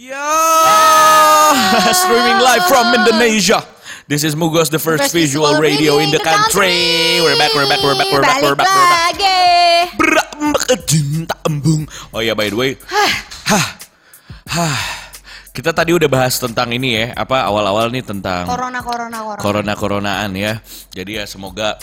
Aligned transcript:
Ya, 0.00 0.16
streaming 1.92 2.40
live 2.40 2.64
from 2.64 2.88
Indonesia. 2.96 3.60
This 4.08 4.24
is 4.24 4.32
Mugos, 4.32 4.72
the 4.72 4.80
first, 4.80 5.12
First 5.12 5.12
visual 5.12 5.60
radio 5.60 6.00
in 6.00 6.08
the 6.08 6.16
country. 6.24 7.20
We're 7.20 7.36
back, 7.36 7.52
we're 7.52 7.68
back, 7.68 7.84
we're 7.84 7.92
back, 8.00 8.08
we're 8.08 8.24
back, 8.24 8.40
we're 8.40 8.56
back, 8.56 8.64
we're 8.64 8.80
back. 8.80 9.12
lagi. 9.12 9.44
Berak 10.00 10.32
cinta 10.88 11.36
embung. 11.44 11.84
Oh 12.16 12.24
ya, 12.24 12.32
by 12.32 12.48
the 12.48 12.56
way, 12.56 12.80
hah, 12.88 13.12
hah. 14.48 14.78
Kita 15.52 15.76
tadi 15.76 15.92
udah 15.92 16.08
bahas 16.08 16.40
tentang 16.40 16.72
ini 16.72 16.96
ya, 16.96 17.12
apa 17.12 17.44
awal-awal 17.44 17.92
nih 17.92 18.00
tentang 18.00 18.48
Corona, 18.48 18.80
corona, 18.80 19.20
corona. 19.20 19.40
corona-coronaan 19.44 20.32
ya. 20.32 20.64
Jadi 20.96 21.20
ya 21.20 21.28
semoga 21.28 21.76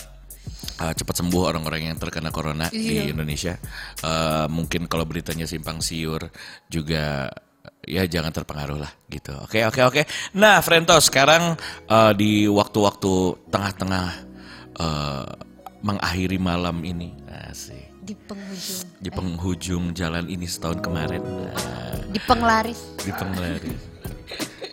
uh, 0.82 0.90
cepat 0.90 1.22
sembuh 1.22 1.54
orang-orang 1.54 1.94
yang 1.94 2.02
terkena 2.02 2.34
corona 2.34 2.66
di 2.74 2.98
Iya. 2.98 3.14
Indonesia. 3.14 3.62
Uh, 4.02 4.50
mungkin 4.50 4.90
kalau 4.90 5.06
beritanya 5.06 5.46
simpang 5.46 5.86
siur 5.86 6.34
juga 6.66 7.30
ya 7.88 8.04
jangan 8.04 8.36
terpengaruh 8.36 8.78
lah 8.84 8.92
gitu. 9.08 9.32
Oke 9.48 9.64
oke 9.64 9.82
oke. 9.88 10.02
Nah, 10.36 10.60
Frentos 10.60 11.07
sekarang 11.07 11.56
uh, 11.88 12.11
di 12.11 12.46
waktu-waktu 12.46 13.48
tengah-tengah 13.48 14.07
uh, 14.78 15.25
mengakhiri 15.80 16.36
malam 16.36 16.84
ini, 16.84 17.16
asik. 17.47 17.88
Di 18.04 18.16
penghujung. 18.16 18.88
Di 19.00 19.10
penghujung 19.10 19.84
jalan 19.96 20.28
ini 20.28 20.47
setahun 20.47 20.84
kemarin. 20.84 21.24
Nah, 21.24 21.96
Di 22.11 22.20
penglaris. 22.24 22.80
di 23.04 23.11
penglaris. 23.16 23.82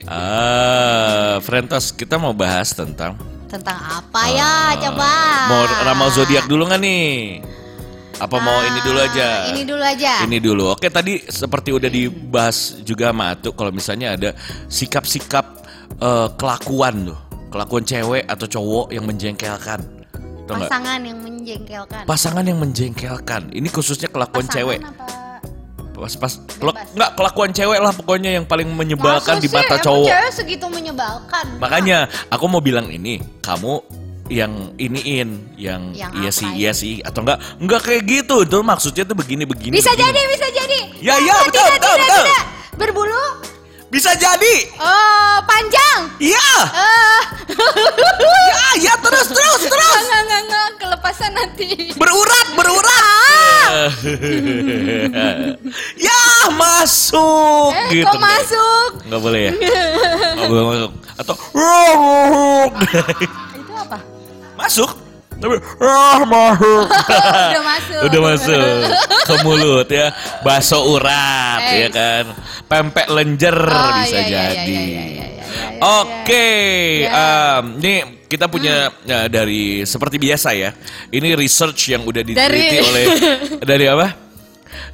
Ah, 0.04 1.40
Frentos, 1.40 1.88
kita 1.94 2.20
mau 2.20 2.36
bahas 2.36 2.76
tentang 2.76 3.16
Tentang 3.48 3.78
apa 3.78 4.22
ya? 4.28 4.74
Coba. 4.82 5.06
Ah. 5.06 5.46
Mau 5.48 5.62
ramal 5.86 6.10
zodiak 6.10 6.50
dulu 6.50 6.66
nggak 6.66 6.82
nih? 6.82 7.38
Apa 8.14 8.36
mau 8.38 8.62
ini 8.62 8.78
dulu 8.80 8.98
aja? 9.00 9.26
Ah, 9.26 9.50
Ini 9.50 9.62
dulu 9.64 9.82
aja. 9.82 10.12
Ini 10.22 10.38
dulu. 10.38 10.64
Oke, 10.70 10.86
tadi 10.88 11.18
seperti 11.24 11.70
udah 11.70 11.88
dibahas 11.88 12.58
juga 12.80 13.10
sama 13.10 13.34
Atuk 13.34 13.52
kalau 13.52 13.70
misalnya 13.70 14.14
ada 14.14 14.30
sikap-sikap 14.68 15.44
eh, 15.96 16.28
kelakuan 16.34 17.10
tuh, 17.10 17.18
kelakuan 17.48 17.82
cewek 17.82 18.22
atau 18.24 18.46
cowok 18.46 18.86
yang 18.90 19.04
menjengkelkan. 19.04 19.80
Tau? 20.44 20.60
Pasangan 20.60 21.00
yang 21.00 21.18
menjengkelkan. 21.18 22.02
Pasangan 22.04 22.44
yang 22.44 22.58
menjengkelkan. 22.58 23.48
Ini 23.50 23.68
khususnya 23.68 24.06
kelakuan 24.06 24.44
Pasangan 24.44 24.56
cewek. 24.60 24.80
apa? 24.80 25.06
Pas 25.94 26.10
pas 26.18 26.32
kelak- 26.58 26.90
nggak 26.92 27.10
kelakuan 27.14 27.50
cewek 27.50 27.78
lah 27.78 27.92
pokoknya 27.94 28.30
yang 28.32 28.44
paling 28.44 28.66
menyebalkan 28.68 29.38
Masa 29.38 29.40
di 29.40 29.48
sih? 29.48 29.54
mata 29.54 29.74
Emang 29.74 29.86
cowok. 29.86 30.08
cewek 30.10 30.32
segitu 30.34 30.66
menyebalkan. 30.68 31.44
Makanya 31.56 31.98
aku 32.28 32.44
mau 32.44 32.60
bilang 32.60 32.86
ini, 32.86 33.22
kamu 33.40 33.80
yang 34.26 34.52
iniin, 34.76 35.52
yang, 35.54 35.92
Yang 35.92 36.12
iya 36.16 36.30
sih, 36.30 36.48
ya? 36.48 36.56
iya 36.56 36.72
sih, 36.72 36.92
atau 36.98 37.20
enggak, 37.20 37.38
enggak 37.58 37.80
kayak 37.82 38.02
gitu. 38.04 38.36
Itu 38.40 38.58
maksudnya 38.60 39.04
tuh 39.04 39.12
begini 39.14 39.44
begini. 39.44 39.74
Bisa 39.74 39.92
begini. 39.92 40.08
jadi, 40.08 40.20
bisa 40.30 40.46
jadi. 40.48 40.78
Ya, 40.98 41.14
ya, 41.18 41.34
Ah, 41.34 41.40
betul, 41.44 41.60
tidak, 41.60 41.72
betul, 41.76 41.92
tidak, 41.92 42.00
betul. 42.00 42.24
tidak. 42.24 42.44
Berbulu? 42.74 43.22
Bisa 43.86 44.10
jadi. 44.16 44.54
Oh, 44.76 45.36
panjang. 45.44 46.00
Iya. 46.18 46.50
Eh, 46.66 47.20
Ya, 48.50 48.90
ya 48.90 48.94
terus 48.98 49.28
terus 49.28 49.60
terus. 49.62 50.02
enggak, 50.02 50.20
enggak, 50.24 50.40
enggak, 50.42 50.68
kelepasan 50.78 51.30
nanti. 51.30 51.92
Berurat, 51.94 52.46
berurat. 52.54 53.02
Ah! 53.04 53.90
ya, 55.96 56.20
masuk 56.50 57.70
Eh, 57.72 58.00
gitu. 58.00 58.06
kok 58.08 58.18
masuk? 58.18 58.88
Enggak 59.04 59.20
boleh 59.20 59.40
ya? 59.40 59.52
Enggak 60.34 60.48
boleh 60.48 60.64
masuk. 60.66 60.90
Atau 61.14 61.34
Itu 63.54 63.72
apa? 63.76 63.98
Masuk. 64.54 64.90
Tapi 65.34 65.56
ah 65.82 66.22
masuk. 66.24 66.86
Udah 67.50 67.62
masuk. 67.66 68.00
Udah 68.06 68.20
masuk 68.22 68.64
ke 69.28 69.34
mulut 69.42 69.88
ya. 69.88 70.14
Baso 70.40 70.78
urat 70.88 71.62
ya 71.64 71.88
kan. 71.90 72.24
Pempek 72.64 73.10
lenjer 73.10 73.52
Oh, 73.54 73.90
bisa 74.00 74.18
iya, 74.18 74.24
iya, 74.24 74.42
jadi. 74.54 74.72
iya, 74.72 74.80
iya, 74.80 75.04
iya, 75.04 75.04
iya, 75.04 75.26
iya, 75.28 75.42
Oke, 75.84 76.48
iya. 77.02 77.10
Hmm. 77.10 77.76
em, 77.76 77.82
ini 77.82 77.94
kita 78.24 78.48
punya 78.48 78.88
ya, 79.04 79.26
dari 79.28 79.84
seperti 79.84 80.16
biasa 80.16 80.54
ya. 80.54 80.70
Ini 81.10 81.34
research 81.34 81.92
yang 81.92 82.02
udah 82.02 82.22
diteliti 82.22 82.76
Dari- 82.78 82.80
oleh 82.80 83.04
dari 83.70 83.84
apa? 83.86 84.06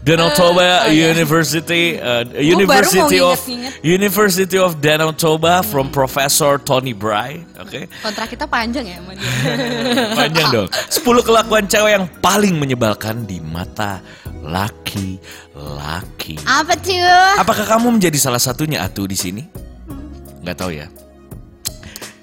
Danau 0.00 0.32
Toba 0.32 0.86
oh, 0.86 0.92
iya. 0.92 1.12
University, 1.12 2.00
uh, 2.00 2.24
University 2.36 3.20
mau 3.20 3.32
of 3.32 3.40
inget-inget. 3.44 3.72
University 3.84 4.56
of 4.56 4.80
Danau 4.80 5.12
Toba 5.12 5.60
from 5.66 5.92
Professor 5.92 6.56
Tony 6.56 6.96
Bry. 6.96 7.44
Oke, 7.60 7.84
Kontrak 8.00 8.32
kita 8.32 8.48
panjang 8.48 8.88
ya 8.88 8.96
sama 8.98 9.12
dia. 9.12 9.32
panjang 10.24 10.46
dong. 10.48 10.68
10 10.72 11.28
kelakuan 11.28 11.64
cewek 11.68 11.92
yang 12.00 12.06
paling 12.24 12.56
menyebalkan 12.56 13.28
di 13.28 13.44
mata 13.44 14.00
laki-laki. 14.40 16.40
Apa 16.48 16.74
tuh? 16.80 17.36
Apakah 17.36 17.64
kamu 17.68 18.00
menjadi 18.00 18.16
salah 18.16 18.40
satunya 18.40 18.80
Atu 18.80 19.04
di 19.04 19.16
sini? 19.16 19.44
Nggak 20.40 20.56
tahu 20.56 20.72
ya. 20.72 20.88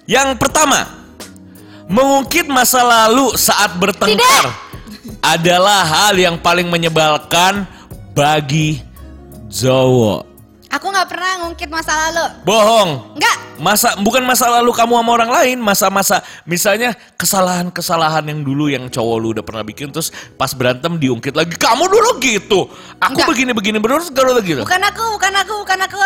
Yang 0.09 0.41
pertama, 0.41 0.89
mengungkit 1.87 2.49
masa 2.49 2.81
lalu 2.81 3.37
saat 3.37 3.77
bertengkar 3.77 4.66
adalah 5.21 5.83
hal 5.83 6.15
yang 6.17 6.35
paling 6.39 6.69
menyebalkan 6.69 7.65
bagi 8.15 8.81
cowok. 9.51 10.27
Aku 10.67 10.91
nggak 10.91 11.07
pernah 11.07 11.31
ngungkit 11.47 11.69
masa 11.71 11.95
lalu. 11.95 12.25
Bohong. 12.43 13.15
Enggak. 13.15 13.37
Masa 13.57 13.97
bukan 13.97 14.21
masa 14.21 14.51
lalu 14.51 14.69
kamu 14.75 14.99
sama 14.99 15.11
orang 15.17 15.31
lain, 15.31 15.57
masa-masa 15.57 16.21
misalnya 16.43 16.93
kesalahan-kesalahan 17.17 18.21
yang 18.27 18.45
dulu 18.45 18.69
yang 18.69 18.85
cowok 18.91 19.17
lu 19.17 19.27
udah 19.33 19.41
pernah 19.41 19.63
bikin 19.65 19.89
terus 19.89 20.13
pas 20.35 20.51
berantem 20.51 20.99
diungkit 20.99 21.33
lagi. 21.33 21.55
Kamu 21.55 21.87
dulu 21.87 22.19
gitu. 22.19 22.67
Aku 22.99 23.17
begini-begini 23.25 23.79
terus 23.79 24.11
kalau 24.11 24.37
gitu. 24.43 24.61
Bukan 24.61 24.83
aku, 24.83 25.03
bukan 25.17 25.33
aku, 25.39 25.53
bukan 25.63 25.79
aku. 25.87 26.03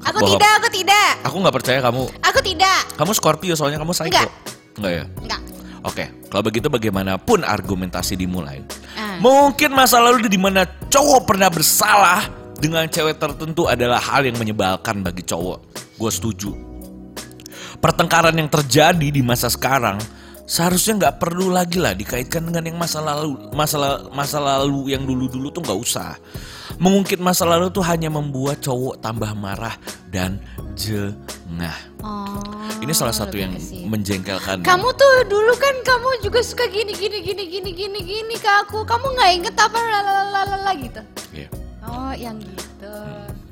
Aku 0.00 0.18
Bohong. 0.20 0.30
tidak, 0.36 0.52
aku 0.58 0.68
tidak. 0.72 1.10
Aku 1.28 1.36
nggak 1.40 1.56
percaya 1.60 1.78
kamu. 1.84 2.02
Aku 2.26 2.38
tidak. 2.42 2.80
Kamu 2.98 3.12
Scorpio 3.14 3.54
soalnya 3.54 3.78
kamu 3.78 3.92
psycho. 3.94 4.10
Enggak. 4.10 4.28
Enggak 4.76 4.92
ya? 4.92 5.04
Enggak. 5.22 5.40
Oke, 5.80 6.12
kalau 6.28 6.44
begitu 6.44 6.68
bagaimanapun 6.68 7.40
argumentasi 7.40 8.20
dimulai. 8.20 8.60
Ah. 8.96 9.16
Mungkin 9.16 9.72
masa 9.72 9.96
lalu 9.96 10.28
di 10.28 10.36
mana 10.36 10.68
cowok 10.68 11.24
pernah 11.24 11.48
bersalah 11.48 12.28
dengan 12.60 12.84
cewek 12.84 13.16
tertentu 13.16 13.64
adalah 13.64 13.96
hal 13.96 14.28
yang 14.28 14.36
menyebalkan 14.36 15.00
bagi 15.00 15.24
cowok. 15.24 15.58
Gue 15.96 16.10
setuju. 16.12 16.52
Pertengkaran 17.80 18.36
yang 18.36 18.52
terjadi 18.52 19.08
di 19.08 19.24
masa 19.24 19.48
sekarang 19.48 19.96
seharusnya 20.44 21.00
nggak 21.00 21.16
perlu 21.16 21.48
lagi 21.48 21.80
lah 21.80 21.96
dikaitkan 21.96 22.44
dengan 22.44 22.68
yang 22.68 22.76
masa 22.76 23.00
lalu, 23.00 23.40
masa 23.56 24.04
masa 24.12 24.36
lalu 24.36 24.92
yang 24.92 25.08
dulu-dulu 25.08 25.48
tuh 25.48 25.64
nggak 25.64 25.80
usah. 25.80 26.12
Mengungkit 26.76 27.20
masa 27.24 27.48
lalu 27.48 27.72
tuh 27.72 27.84
hanya 27.88 28.12
membuat 28.12 28.60
cowok 28.60 29.00
tambah 29.00 29.32
marah 29.32 29.80
dan 30.12 30.36
jengah. 30.76 31.89
Oh. 32.00 32.40
Ini 32.80 32.92
salah 32.96 33.12
satu 33.12 33.36
yang 33.36 33.52
situ. 33.60 33.84
menjengkelkan. 33.84 34.64
Kamu 34.64 34.88
tuh 34.96 35.14
dulu 35.28 35.52
kan 35.60 35.74
kamu 35.84 36.24
juga 36.24 36.40
suka 36.40 36.64
gini 36.68 36.96
gini 36.96 37.20
gini 37.20 37.44
gini 37.48 37.70
gini 37.76 38.00
gini 38.00 38.34
ke 38.40 38.50
aku. 38.64 38.84
Kamu 38.88 39.06
nggak 39.16 39.30
inget 39.36 39.54
apa 39.56 39.78
lalalala 39.78 40.72
gitu. 40.80 41.00
Iya. 41.36 41.48
Oh, 41.84 42.12
yang 42.16 42.40
gitu. 42.40 42.94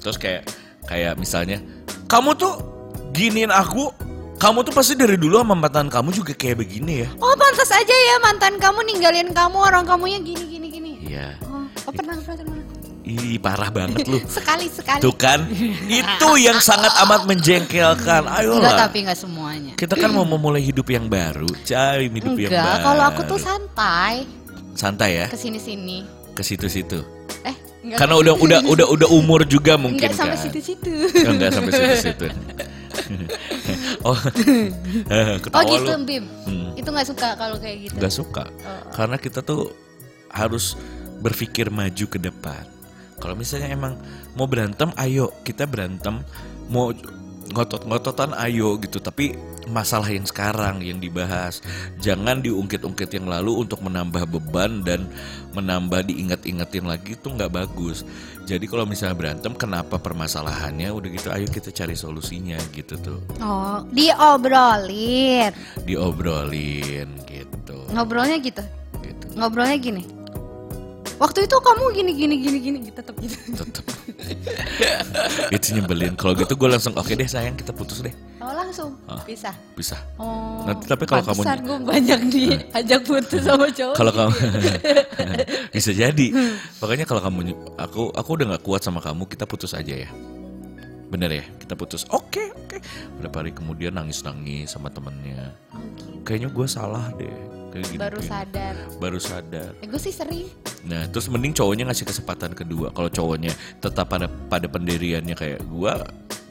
Terus 0.00 0.16
kayak 0.16 0.42
kayak 0.88 1.20
misalnya 1.20 1.60
kamu 2.08 2.32
tuh 2.40 2.56
giniin 3.12 3.52
aku, 3.52 3.92
kamu 4.40 4.64
tuh 4.64 4.72
pasti 4.72 4.94
dari 4.96 5.20
dulu 5.20 5.42
sama 5.42 5.52
mantan 5.58 5.92
kamu 5.92 6.08
juga 6.14 6.32
kayak 6.32 6.64
begini 6.64 7.04
ya. 7.04 7.08
Oh, 7.20 7.34
pantas 7.36 7.68
aja 7.68 7.92
ya 7.92 8.16
mantan 8.24 8.56
kamu 8.56 8.80
ninggalin 8.86 9.28
kamu 9.36 9.58
orang 9.60 9.84
kamunya 9.84 10.22
gini 10.24 10.44
gini 10.48 10.66
gini. 10.72 10.90
Iya. 11.04 11.36
Oh, 11.44 11.66
oh 11.88 11.92
pernah 11.92 12.16
pernah 12.22 12.40
pernah. 12.40 12.57
Ih 13.08 13.40
parah 13.40 13.72
banget 13.72 14.04
lu. 14.04 14.20
Sekali 14.36 14.68
sekali. 14.68 15.00
Tuh 15.00 15.16
kan, 15.16 15.48
itu 15.88 16.28
yang 16.36 16.60
sangat 16.60 16.92
amat 17.08 17.24
menjengkelkan. 17.24 18.28
Enggak 18.28 18.44
Ayolah. 18.44 18.76
tapi 18.76 18.96
enggak 19.08 19.16
semuanya. 19.16 19.72
Kita 19.80 19.96
kan 19.96 20.12
mau 20.12 20.28
memulai 20.28 20.60
hidup 20.60 20.84
yang 20.92 21.08
baru, 21.08 21.48
cari 21.64 22.12
hidup 22.12 22.36
yang 22.36 22.52
baru. 22.52 22.60
Enggak, 22.60 22.84
kalau 22.84 23.04
aku 23.08 23.20
tuh 23.24 23.38
santai 23.40 24.28
santai 24.76 25.24
ya, 25.24 25.26
ke 25.32 25.40
sini-sini. 25.40 26.04
ke 26.36 26.42
situ-situ. 26.44 27.00
Eh, 27.48 27.56
enggak. 27.82 27.98
Karena 28.04 28.14
udah 28.20 28.34
udah 28.36 28.60
udah 28.68 28.86
udah 28.92 29.08
umur 29.08 29.48
juga 29.48 29.80
mungkin 29.80 30.04
enggak 30.04 30.20
sampai 30.20 30.36
kan. 30.36 30.44
situ-situ. 30.44 30.92
Oh, 31.24 31.32
enggak 31.32 31.50
sampai 31.56 31.72
situ-situ. 31.72 32.26
oh, 34.08 34.18
Oh 35.56 35.62
gitu, 35.64 35.92
lu. 35.96 36.04
Bim. 36.04 36.24
Hmm. 36.44 36.70
Itu 36.76 36.88
nggak 36.92 37.08
suka 37.08 37.28
kalau 37.40 37.56
kayak 37.56 37.88
gitu. 37.88 37.94
Gak 37.96 38.12
suka. 38.12 38.44
Karena 38.92 39.16
kita 39.16 39.40
tuh 39.40 39.72
harus 40.28 40.76
berpikir 41.18 41.72
maju 41.72 42.04
ke 42.06 42.18
depan. 42.20 42.77
Kalau 43.18 43.34
misalnya 43.34 43.68
emang 43.70 43.98
mau 44.34 44.46
berantem, 44.46 44.90
ayo 44.96 45.30
kita 45.42 45.66
berantem. 45.66 46.22
Mau 46.70 46.94
ngotot-ngototan, 47.48 48.36
ayo 48.44 48.76
gitu. 48.78 49.00
Tapi 49.00 49.32
masalah 49.68 50.08
yang 50.08 50.24
sekarang 50.24 50.80
yang 50.80 50.96
dibahas, 50.96 51.60
jangan 52.00 52.40
diungkit-ungkit 52.40 53.12
yang 53.12 53.28
lalu 53.28 53.52
untuk 53.60 53.84
menambah 53.84 54.24
beban 54.28 54.80
dan 54.80 55.04
menambah 55.52 56.08
diingat-ingatin 56.08 56.88
lagi 56.88 57.16
itu 57.16 57.28
nggak 57.28 57.52
bagus. 57.52 58.04
Jadi 58.48 58.64
kalau 58.64 58.88
misalnya 58.88 59.12
berantem, 59.16 59.52
kenapa 59.52 60.00
permasalahannya? 60.00 60.88
Udah 60.88 61.08
gitu, 61.12 61.28
ayo 61.28 61.44
kita 61.52 61.68
cari 61.68 61.92
solusinya 61.92 62.56
gitu 62.72 62.96
tuh, 62.96 63.20
Oh, 63.44 63.84
diobrolin. 63.92 65.52
diobrolin 65.84 67.08
gitu. 67.28 67.76
Ngobrolnya 67.92 68.40
gitu. 68.40 68.64
gitu. 69.04 69.24
Ngobrolnya 69.36 69.76
gini. 69.76 70.02
Waktu 71.18 71.38
itu 71.44 71.56
kamu 71.58 71.84
gini 71.92 72.12
gini 72.14 72.34
gini 72.38 72.58
gini 72.58 72.78
gitu 72.80 72.94
tetap 72.96 73.14
gitu. 73.18 73.34
Tetep. 73.52 73.84
itu 75.50 75.66
nyebelin. 75.72 76.14
Kalau 76.14 76.32
gitu 76.32 76.54
gue 76.54 76.68
langsung 76.68 76.94
oke 76.94 77.10
deh 77.10 77.26
sayang 77.26 77.54
kita 77.54 77.70
putus 77.70 78.00
deh. 78.00 78.14
Oh 78.38 78.54
langsung 78.54 78.94
Ah. 79.04 79.18
bisa. 79.22 79.50
Bisa. 79.74 79.98
Oh. 80.16 80.62
Nanti 80.62 80.86
tapi 80.86 81.04
kalau 81.04 81.22
kamu- 81.22 81.42
gue 81.42 81.78
banyak 81.84 82.20
diajak 82.28 83.02
putus 83.02 83.42
sama 83.42 83.66
cowok. 83.68 83.94
Kalau 83.94 84.12
kamu 84.12 84.32
bisa 85.74 85.90
jadi. 85.90 86.26
Makanya 86.78 87.04
kalau 87.04 87.20
kamu 87.20 87.38
aku 87.74 88.02
aku 88.10 88.30
udah 88.32 88.46
nggak 88.54 88.62
kuat 88.62 88.80
sama 88.80 88.98
kamu, 88.98 89.26
kita 89.26 89.44
putus 89.44 89.74
aja 89.74 89.94
ya. 89.96 90.10
Bener 91.08 91.30
ya, 91.32 91.44
kita 91.56 91.72
putus. 91.72 92.04
Oke, 92.12 92.52
oke. 92.52 92.78
Berapa 93.16 93.40
hari 93.40 93.56
kemudian 93.56 93.96
nangis-nangis 93.96 94.68
sama 94.68 94.92
temennya. 94.92 95.56
Oh, 95.72 95.80
gitu. 95.96 96.20
Kayaknya 96.22 96.48
gue 96.52 96.66
salah 96.68 97.08
deh. 97.16 97.32
Kayak 97.68 97.84
gini, 97.88 98.00
Baru 98.00 98.18
kayak- 98.20 98.28
sadar. 98.28 98.74
Baru 99.00 99.18
sadar. 99.20 99.70
Eh, 99.80 99.88
gue 99.88 100.00
sih 100.00 100.12
sering. 100.12 100.48
Nah, 100.84 101.04
terus 101.08 101.28
mending 101.28 101.52
cowoknya 101.52 101.88
ngasih 101.88 102.04
kesempatan 102.04 102.52
kedua. 102.52 102.92
Kalau 102.92 103.08
cowoknya 103.08 103.52
tetap 103.80 104.08
pada 104.08 104.28
pada 104.28 104.64
pendiriannya 104.68 105.36
kayak 105.36 105.60
gua 105.68 106.00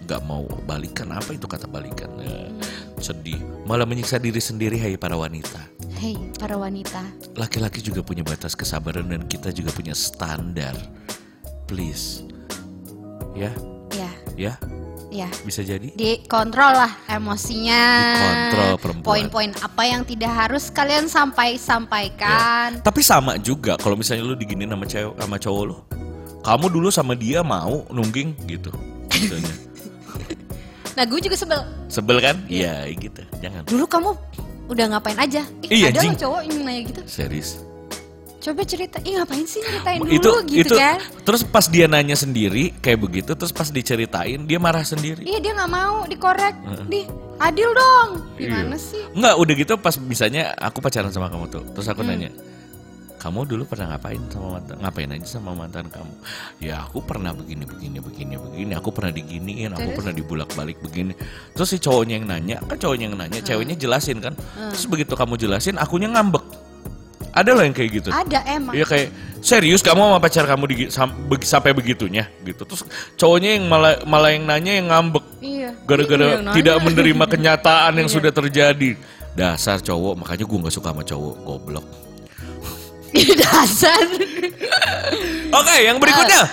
nggak 0.06 0.22
mau 0.24 0.46
balikan, 0.64 1.10
apa 1.10 1.34
itu 1.34 1.50
kata 1.50 1.66
balikan? 1.66 2.08
Nah, 2.16 2.54
sedih, 3.02 3.38
malah 3.66 3.84
menyiksa 3.84 4.22
diri 4.22 4.38
sendiri. 4.38 4.78
Hai 4.78 4.94
para 4.96 5.18
wanita, 5.18 5.58
Hei, 5.98 6.16
para 6.38 6.54
wanita. 6.56 7.02
laki-laki 7.34 7.82
juga 7.82 8.06
punya 8.06 8.22
batas 8.22 8.54
kesabaran 8.54 9.10
dan 9.10 9.26
kita 9.26 9.50
juga 9.50 9.74
punya 9.74 9.98
standar. 9.98 10.78
Please, 11.66 12.24
ya, 13.36 13.52
Ya, 14.38 14.54
ya, 15.10 15.26
ya. 15.26 15.30
bisa 15.42 15.66
jadi. 15.66 15.90
Dikontrol 15.98 16.78
lah 16.78 16.94
emosinya. 17.10 17.84
Dikontrol 18.14 18.74
perempuan. 18.78 19.06
Poin-poin 19.06 19.52
apa 19.60 19.84
yang 19.84 20.06
tidak 20.06 20.30
harus 20.30 20.70
kalian 20.70 21.10
sampai 21.10 21.58
sampaikan. 21.58 22.78
Tapi 22.80 23.02
sama 23.02 23.42
juga 23.42 23.82
kalau 23.82 23.98
misalnya 23.98 24.24
lu 24.24 24.38
diginin 24.38 24.70
sama 24.70 24.86
cewek 24.86 25.18
sama 25.18 25.36
cowok 25.36 25.64
lu. 25.66 25.78
Kamu 26.46 26.66
dulu 26.70 26.88
sama 26.88 27.18
dia 27.18 27.42
mau 27.42 27.82
nungging 27.90 28.38
gitu. 28.46 28.70
Misalnya. 29.12 29.54
Nah, 30.98 31.06
gue 31.06 31.22
juga 31.22 31.38
sebel. 31.38 31.62
Sebel 31.94 32.18
kan? 32.18 32.42
Iya, 32.50 32.90
gitu. 32.98 33.22
Jangan. 33.38 33.70
Dulu 33.70 33.86
kamu 33.86 34.18
udah 34.66 34.86
ngapain 34.98 35.14
aja? 35.22 35.46
Ih, 35.62 35.86
Iya, 35.86 35.94
ada 35.94 36.02
Jing. 36.02 36.18
loh 36.18 36.22
cowok 36.26 36.42
yang 36.42 36.58
nanya 36.66 36.82
gitu. 36.90 37.02
Serius. 37.06 37.62
Coba 38.48 38.64
cerita. 38.64 38.98
Ih, 39.04 39.20
ngapain 39.20 39.44
sih 39.44 39.60
ceritain 39.60 40.00
dulu 40.00 40.08
itu 40.10 40.32
gitu 40.48 40.72
itu 40.72 40.76
kan? 40.76 41.04
terus 41.22 41.44
pas 41.44 41.68
dia 41.68 41.84
nanya 41.86 42.16
sendiri 42.16 42.72
kayak 42.80 42.96
begitu 42.98 43.36
terus 43.36 43.52
pas 43.52 43.68
diceritain 43.68 44.40
dia 44.40 44.56
marah 44.56 44.82
sendiri 44.82 45.20
Iya, 45.20 45.44
dia 45.44 45.52
nggak 45.52 45.68
mau 45.68 46.08
dikorek. 46.08 46.56
Di 46.88 47.04
adil 47.38 47.70
dong. 47.70 48.10
Gimana 48.40 48.74
Iya. 48.74 48.80
sih? 48.80 49.04
nggak 49.12 49.36
udah 49.36 49.54
gitu 49.54 49.74
pas 49.76 49.96
misalnya 50.00 50.56
aku 50.56 50.80
pacaran 50.80 51.12
sama 51.12 51.28
kamu 51.28 51.52
tuh 51.52 51.64
terus 51.76 51.86
Hmm. 51.86 51.94
aku 51.94 52.02
nanya 52.02 52.30
kamu 53.18 53.50
dulu 53.50 53.64
pernah 53.66 53.92
ngapain 53.92 54.22
sama 54.30 54.48
mantan 54.62 54.78
ngapain 54.78 55.10
aja 55.10 55.28
sama 55.28 55.52
mantan 55.52 55.90
kamu 55.90 56.14
ya 56.62 56.86
aku 56.86 57.02
pernah 57.02 57.34
begini 57.34 57.66
begini 57.66 57.98
begini 57.98 58.38
begini 58.38 58.72
aku 58.78 58.94
pernah 58.94 59.10
diginiin 59.10 59.74
aku 59.74 59.90
Terus? 59.90 59.98
pernah 59.98 60.14
dibulak 60.14 60.50
balik 60.54 60.78
begini 60.80 61.18
terus 61.52 61.74
si 61.74 61.82
cowoknya 61.82 62.22
yang 62.22 62.30
nanya 62.30 62.58
kan 62.64 62.78
cowoknya 62.78 63.06
yang 63.10 63.18
nanya 63.18 63.42
ceweknya 63.42 63.74
jelasin 63.74 64.22
kan 64.22 64.38
terus 64.70 64.86
begitu 64.86 65.18
kamu 65.18 65.34
jelasin 65.36 65.82
akunya 65.82 66.14
ngambek 66.14 66.46
ada 67.38 67.52
loh 67.54 67.62
yang 67.62 67.76
kayak 67.76 67.92
gitu 67.94 68.10
Ada 68.10 68.40
emang. 68.50 68.74
Iya 68.74 68.86
kayak 68.86 69.08
serius 69.40 69.80
kamu 69.80 70.02
sama 70.02 70.18
pacar 70.18 70.44
kamu 70.44 70.64
di, 70.66 70.76
sam- 70.90 71.14
beg- 71.26 71.46
sampai 71.46 71.72
begitunya 71.72 72.26
gitu. 72.42 72.66
Terus 72.66 72.82
cowoknya 73.16 73.56
yang 73.56 73.66
malah 73.66 74.02
malah 74.04 74.34
yang 74.34 74.44
nanya 74.44 74.74
yang 74.74 74.88
ngambek 74.90 75.26
Iya. 75.40 75.70
gara-gara 75.86 76.26
Iya, 76.26 76.38
nanya. 76.42 76.56
tidak 76.56 76.76
menerima 76.82 77.26
kenyataan 77.28 77.92
yang 77.96 78.10
Iya. 78.10 78.16
sudah 78.18 78.32
terjadi. 78.32 78.90
Dasar 79.38 79.78
cowok, 79.78 80.18
makanya 80.18 80.44
gue 80.44 80.58
nggak 80.60 80.74
suka 80.74 80.90
sama 80.90 81.04
cowok, 81.04 81.36
goblok. 81.40 81.86
Dasar. 83.40 84.02
Oke, 85.50 85.76
yang 85.80 85.98
berikutnya. 85.98 86.44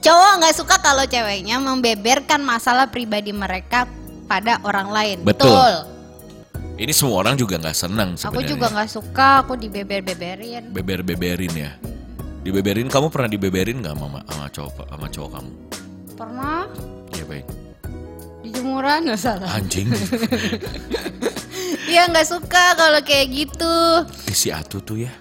Cowok 0.00 0.32
nggak 0.36 0.54
suka 0.54 0.76
kalau 0.78 1.04
ceweknya 1.04 1.56
membeberkan 1.56 2.40
masalah 2.40 2.88
pribadi 2.88 3.32
mereka 3.32 3.84
pada 4.24 4.60
orang 4.60 4.88
lain. 4.88 5.16
Betul. 5.20 5.93
Ini 6.74 6.90
semua 6.90 7.22
orang 7.22 7.38
juga 7.38 7.54
nggak 7.56 7.76
senang 7.76 8.18
Aku 8.18 8.34
sebenarnya. 8.34 8.50
juga 8.50 8.66
nggak 8.74 8.90
suka 8.90 9.28
aku 9.40 9.52
dibeber-beberin. 9.54 10.74
beber-beberin 10.74 11.54
ya. 11.54 11.72
Dibeberin 12.42 12.90
kamu 12.90 13.08
pernah 13.08 13.30
dibeberin 13.30 13.78
nggak 13.78 13.94
sama, 13.94 14.20
sama 14.26 14.46
cowok 14.50 14.84
sama 14.84 15.06
cowok 15.08 15.30
kamu? 15.32 15.52
Pernah 16.14 16.60
Iya 17.14 17.24
baik. 17.24 17.46
di 18.42 18.48
jemuran 18.50 18.98
nggak 19.06 19.20
salah. 19.20 19.48
Anjing. 19.54 19.88
Iya 21.84 22.10
nggak 22.10 22.26
suka 22.26 22.74
kalau 22.74 22.98
kayak 23.06 23.28
gitu. 23.30 23.74
Eh, 24.26 24.34
si 24.34 24.50
Atu 24.50 24.82
tuh 24.82 25.06
ya. 25.06 25.12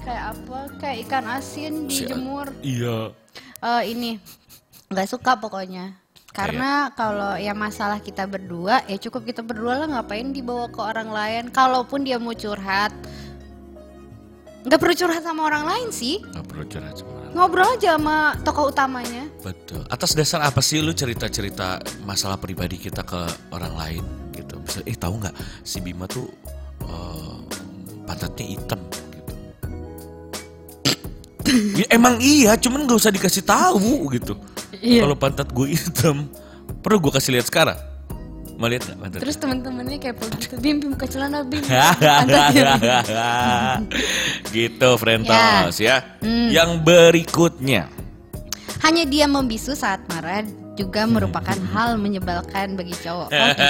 Kayak 0.00 0.32
apa? 0.32 0.58
Kayak 0.80 0.96
ikan 1.04 1.24
asin 1.28 1.84
Si 1.84 2.06
dijemur. 2.06 2.48
Iya. 2.64 3.12
Eh 3.60 3.82
ini 3.92 4.16
nggak 4.88 5.04
suka 5.10 5.36
pokoknya. 5.36 5.99
Karena 6.30 6.94
kalau 6.94 7.34
ya 7.34 7.50
masalah 7.58 7.98
kita 7.98 8.22
berdua, 8.30 8.86
ya 8.86 8.96
cukup 9.02 9.26
kita 9.26 9.42
berdua 9.42 9.82
lah 9.82 9.88
ngapain 9.98 10.30
dibawa 10.30 10.70
ke 10.70 10.78
orang 10.78 11.10
lain. 11.10 11.42
Kalaupun 11.50 12.06
dia 12.06 12.22
mau 12.22 12.30
curhat, 12.30 12.94
nggak 14.62 14.78
perlu 14.78 14.94
curhat 14.94 15.22
sama 15.26 15.50
orang 15.50 15.66
lain 15.66 15.88
sih. 15.90 16.22
Nggak 16.22 16.46
perlu 16.46 16.64
curhat 16.70 16.94
sama 17.02 17.10
orang. 17.18 17.30
Ngobrol 17.34 17.68
aja 17.74 17.90
sama 17.98 18.16
tokoh 18.46 18.70
utamanya. 18.70 19.26
Betul. 19.42 19.82
Atas 19.90 20.14
dasar 20.14 20.46
apa 20.46 20.62
sih 20.62 20.78
lu 20.78 20.94
cerita-cerita 20.94 21.82
masalah 22.06 22.38
pribadi 22.38 22.78
kita 22.78 23.02
ke 23.02 23.26
orang 23.50 23.74
lain 23.74 24.04
gitu? 24.30 24.54
Bisa, 24.62 24.86
eh 24.86 24.94
tahu 24.94 25.18
nggak 25.18 25.34
si 25.66 25.82
Bima 25.82 26.06
tuh 26.06 26.30
eh, 26.86 27.38
pantatnya 28.06 28.54
hitam 28.54 28.80
gitu. 29.14 29.32
Ya, 31.82 31.86
emang 31.90 32.22
iya, 32.22 32.54
cuman 32.54 32.86
nggak 32.86 32.98
usah 33.02 33.10
dikasih 33.10 33.42
tahu 33.42 34.06
gitu. 34.14 34.38
Iya. 34.80 35.04
Kalau 35.04 35.16
pantat 35.16 35.48
gue 35.52 35.76
hitam, 35.76 36.28
perlu 36.80 37.08
gue 37.08 37.12
kasih 37.12 37.36
lihat 37.36 37.52
sekarang. 37.52 37.76
Mau 38.60 38.68
lihat 38.68 38.84
nggak 38.84 38.98
pantat? 39.00 39.18
Terus 39.24 39.36
teman-temannya 39.40 39.96
kayak 39.96 40.20
gitu, 40.40 40.56
bim 40.60 40.76
bim 40.80 40.92
buka 40.92 41.08
celana 41.08 41.44
bim. 41.44 41.60
Gitu, 44.56 44.88
Frentos 45.00 45.76
ya. 45.80 46.04
Hmm. 46.20 46.52
Yang 46.52 46.70
berikutnya. 46.84 47.88
Hanya 48.84 49.04
dia 49.08 49.28
membisu 49.28 49.76
saat 49.76 50.00
marah 50.08 50.44
juga 50.76 51.04
merupakan 51.04 51.56
hal 51.76 52.00
menyebalkan 52.00 52.76
bagi 52.76 52.96
cowok. 53.00 53.28
Gitu. 53.32 53.64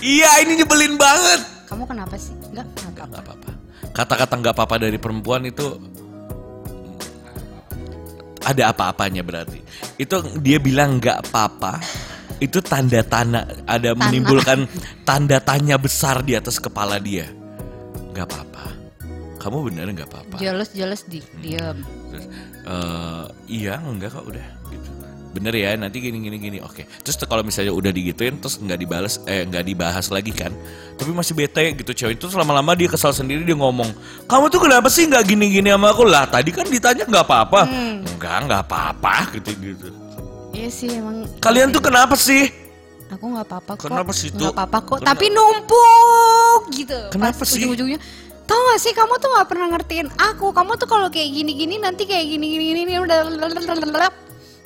Iya, 0.00 0.30
ini 0.44 0.64
nyebelin 0.64 0.96
banget. 0.96 1.40
Kamu 1.68 1.84
kenapa 1.84 2.16
sih? 2.16 2.32
Enggak, 2.48 2.64
enggak 2.88 3.08
apa-apa. 3.08 3.08
Nggak 3.08 3.22
apa-apa. 3.24 3.50
Kata-kata 3.92 4.34
nggak 4.40 4.54
apa-apa 4.56 4.76
dari 4.88 4.96
perempuan 4.96 5.44
itu 5.44 5.76
ada 8.44 8.72
apa-apanya 8.72 9.20
berarti. 9.24 9.60
Itu 10.00 10.20
dia 10.40 10.56
bilang 10.60 11.00
nggak 11.00 11.28
apa-apa. 11.28 11.80
Itu 12.40 12.64
tanda 12.64 13.04
tanda 13.04 13.44
ada 13.68 13.92
menimbulkan 13.92 14.64
tanda 15.04 15.40
tanya 15.44 15.76
besar 15.76 16.24
di 16.24 16.32
atas 16.32 16.56
kepala 16.56 16.96
dia. 16.96 17.28
Nggak 18.16 18.26
apa-apa. 18.26 18.64
Kamu 19.40 19.72
bener 19.72 19.88
nggak 19.92 20.08
apa-apa. 20.08 20.36
Jelas-jelas 20.40 21.04
di 21.08 21.20
diam. 21.40 21.80
Terus, 22.12 22.26
eh, 22.64 23.24
iya 23.48 23.80
enggak 23.80 24.16
kok 24.16 24.24
udah 24.28 24.46
gitu. 24.72 24.90
Bener 25.30 25.54
ya 25.54 25.78
nanti 25.78 26.02
gini 26.02 26.18
gini 26.18 26.36
gini 26.36 26.58
oke. 26.58 26.86
Terus 27.02 27.16
kalau 27.24 27.46
misalnya 27.46 27.70
udah 27.70 27.94
digituin 27.94 28.38
terus 28.42 28.58
nggak 28.58 28.78
dibales 28.78 29.22
eh 29.30 29.46
nggak 29.46 29.64
dibahas 29.66 30.10
lagi 30.10 30.34
kan. 30.34 30.50
Tapi 30.98 31.10
masih 31.14 31.34
bete 31.38 31.64
gitu 31.78 31.92
cewek 31.94 32.20
itu 32.20 32.26
lama-lama 32.34 32.76
dia 32.76 32.88
kesal 32.90 33.12
sendiri 33.12 33.44
dia 33.44 33.56
ngomong 33.56 33.90
kamu 34.28 34.52
tuh 34.52 34.60
kenapa 34.62 34.88
sih 34.92 35.08
nggak 35.08 35.24
gini 35.26 35.46
gini 35.48 35.68
sama 35.72 35.92
aku 35.92 36.04
lah 36.04 36.24
tadi 36.28 36.50
kan 36.52 36.68
ditanya 36.68 37.04
nggak 37.08 37.24
apa-apa 37.24 37.60
enggak 38.04 38.36
nggak 38.46 38.62
apa-apa 38.68 39.14
gitu 39.36 39.50
gitu 39.60 39.88
Iya 40.50 40.68
sih 40.68 40.88
emang. 40.90 41.24
kalian 41.38 41.70
tuh 41.70 41.82
kenapa 41.82 42.18
sih 42.18 42.50
Aku 43.10 43.26
nggak 43.26 43.42
apa-apa 43.42 43.72
kok. 43.74 43.90
Kenapa 43.90 44.14
sih, 44.14 44.30
Nggak 44.30 44.54
apa-apa 44.54 44.78
kok. 44.86 44.96
Kenapa? 45.02 45.18
Tapi 45.18 45.26
numpuk 45.34 46.60
gitu. 46.70 47.00
Kenapa 47.10 47.42
Pas 47.42 47.50
sih? 47.50 47.66
Ujung-ujungnya. 47.66 47.98
Tau 48.46 48.54
gak 48.54 48.78
sih 48.78 48.94
kamu 48.94 49.18
tuh 49.18 49.34
nggak 49.34 49.48
pernah 49.50 49.66
ngertiin 49.74 50.08
aku. 50.14 50.54
Kamu 50.54 50.78
tuh 50.78 50.86
kalau 50.86 51.10
kayak 51.10 51.26
gini-gini 51.26 51.82
nanti 51.82 52.06
kayak 52.06 52.30
gini-gini 52.30 52.86
gini 52.86 53.02
udah 53.02 53.26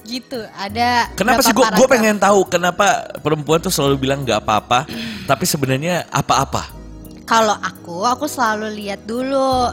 gitu. 0.04 0.40
Ada. 0.54 1.12
Kenapa 1.16 1.40
sih 1.42 1.52
gue 1.56 1.64
paragraf. 1.64 1.90
pengen 1.90 2.16
tahu 2.20 2.40
kenapa 2.46 3.08
perempuan 3.24 3.58
tuh 3.58 3.72
selalu 3.72 4.04
bilang 4.08 4.22
nggak 4.22 4.44
apa-apa 4.44 4.84
tapi 5.30 5.44
sebenarnya 5.48 6.06
apa-apa 6.12 6.84
Kalau 7.24 7.56
aku, 7.56 8.04
aku 8.04 8.28
selalu 8.28 8.68
lihat 8.84 9.00
dulu 9.08 9.72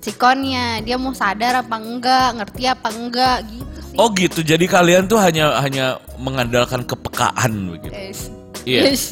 sikonnya 0.00 0.80
dia 0.80 0.96
mau 0.96 1.12
sadar 1.12 1.60
apa 1.60 1.76
enggak, 1.76 2.40
ngerti 2.40 2.62
apa 2.64 2.88
enggak 2.88 3.36
gitu 3.52 3.78
sih. 3.84 3.96
Oh 4.00 4.08
gitu 4.16 4.40
jadi 4.40 4.64
kalian 4.64 5.04
tuh 5.04 5.20
hanya 5.20 5.60
hanya 5.60 6.00
mengandalkan 6.16 6.80
kepekaan 6.88 7.76
begitu 7.76 7.92
Yes. 7.92 8.32
Iya. 8.64 8.80
Yes. 8.88 9.02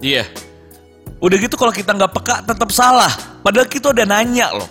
Iya. 0.00 0.24
Udah 1.18 1.36
gitu 1.36 1.58
kalau 1.58 1.74
kita 1.74 1.92
nggak 1.92 2.12
peka 2.14 2.34
tetap 2.46 2.70
salah. 2.70 3.10
Padahal 3.42 3.66
kita 3.66 3.90
udah 3.90 4.06
nanya 4.06 4.54
loh. 4.54 4.68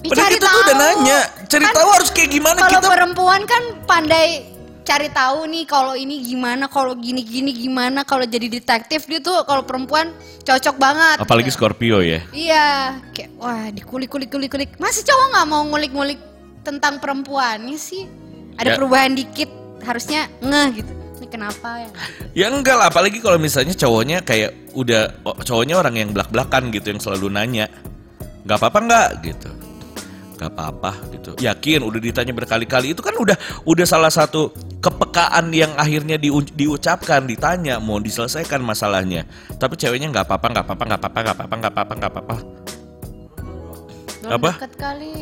Padahal 0.00 0.18
cari 0.24 0.34
kita 0.36 0.46
tuh 0.46 0.58
udah 0.58 0.68
tahu. 0.70 0.82
nanya. 0.82 1.18
Cari 1.48 1.64
Kan 1.64 1.74
tahu 1.74 1.88
harus 1.90 2.10
kayak 2.12 2.30
gimana 2.30 2.58
Kalau 2.60 2.80
kita. 2.80 2.88
perempuan 2.88 3.40
kan 3.44 3.62
pandai 3.82 4.28
cari 4.82 5.08
tahu 5.12 5.38
nih 5.44 5.64
kalau 5.68 5.92
ini 5.92 6.24
gimana, 6.24 6.64
kalau 6.64 6.96
gini-gini 6.96 7.52
gimana, 7.52 8.08
kalau 8.08 8.24
jadi 8.24 8.48
detektif 8.48 9.04
dia 9.04 9.20
tuh 9.20 9.44
kalau 9.44 9.60
perempuan 9.60 10.14
cocok 10.42 10.76
banget. 10.80 11.16
Apalagi 11.20 11.52
gitu. 11.52 11.60
Scorpio 11.60 12.00
ya. 12.00 12.24
Iya, 12.32 12.66
kayak 13.12 13.30
wah 13.36 13.68
dikulik-kulik-kulik-kulik. 13.68 14.80
Masih 14.80 15.04
cowok 15.04 15.26
nggak 15.28 15.46
mau 15.46 15.62
ngulik-ngulik 15.66 16.20
tentang 16.64 16.96
perempuannya 16.98 17.76
sih 17.76 18.08
ada 18.56 18.72
Ya. 18.72 18.76
perubahan 18.76 19.12
dikit 19.12 19.50
harusnya 19.84 20.24
ngeh 20.40 20.68
gitu. 20.80 20.92
Ini 21.18 21.26
kenapa 21.28 21.68
ya? 21.84 21.90
Ya 22.32 22.46
enggak 22.48 22.76
lah, 22.78 22.88
apalagi 22.88 23.20
kalau 23.20 23.36
misalnya 23.36 23.74
cowoknya 23.74 24.24
kayak 24.24 24.72
udah 24.72 25.10
cowoknya 25.44 25.74
orang 25.76 26.00
yang 26.00 26.10
belak-belakan 26.14 26.72
gitu 26.72 26.96
yang 26.96 27.00
selalu 27.02 27.28
nanya. 27.28 27.66
nggak 28.48 28.56
apa-apa 28.56 28.78
nggak 28.80 29.08
gitu. 29.28 29.50
Nggak 30.38 30.50
apa-apa 30.54 30.92
gitu. 31.10 31.30
Yakin 31.42 31.82
udah 31.82 31.98
ditanya 31.98 32.30
berkali-kali 32.30 32.94
itu 32.94 33.02
kan 33.02 33.12
udah 33.18 33.34
udah 33.66 33.86
salah 33.86 34.08
satu 34.08 34.54
kepekaan 34.78 35.50
yang 35.50 35.74
akhirnya 35.74 36.14
diu- 36.14 36.46
diucapkan, 36.54 37.26
ditanya 37.26 37.82
mau 37.82 37.98
diselesaikan 37.98 38.62
masalahnya. 38.62 39.26
Tapi 39.58 39.74
ceweknya 39.74 40.14
nggak 40.14 40.30
apa-apa, 40.30 40.46
nggak 40.54 40.64
apa-apa, 40.64 40.84
nggak 40.86 41.00
apa-apa, 41.02 41.18
nggak 41.18 41.34
apa-apa, 41.34 41.54
nggak 41.58 41.72
apa-apa, 41.74 41.92
nggak 41.98 42.12
apa-apa. 42.14 42.36
Belum 44.18 44.30
Apa? 44.34 44.50
deket 44.54 44.72
kali, 44.78 45.14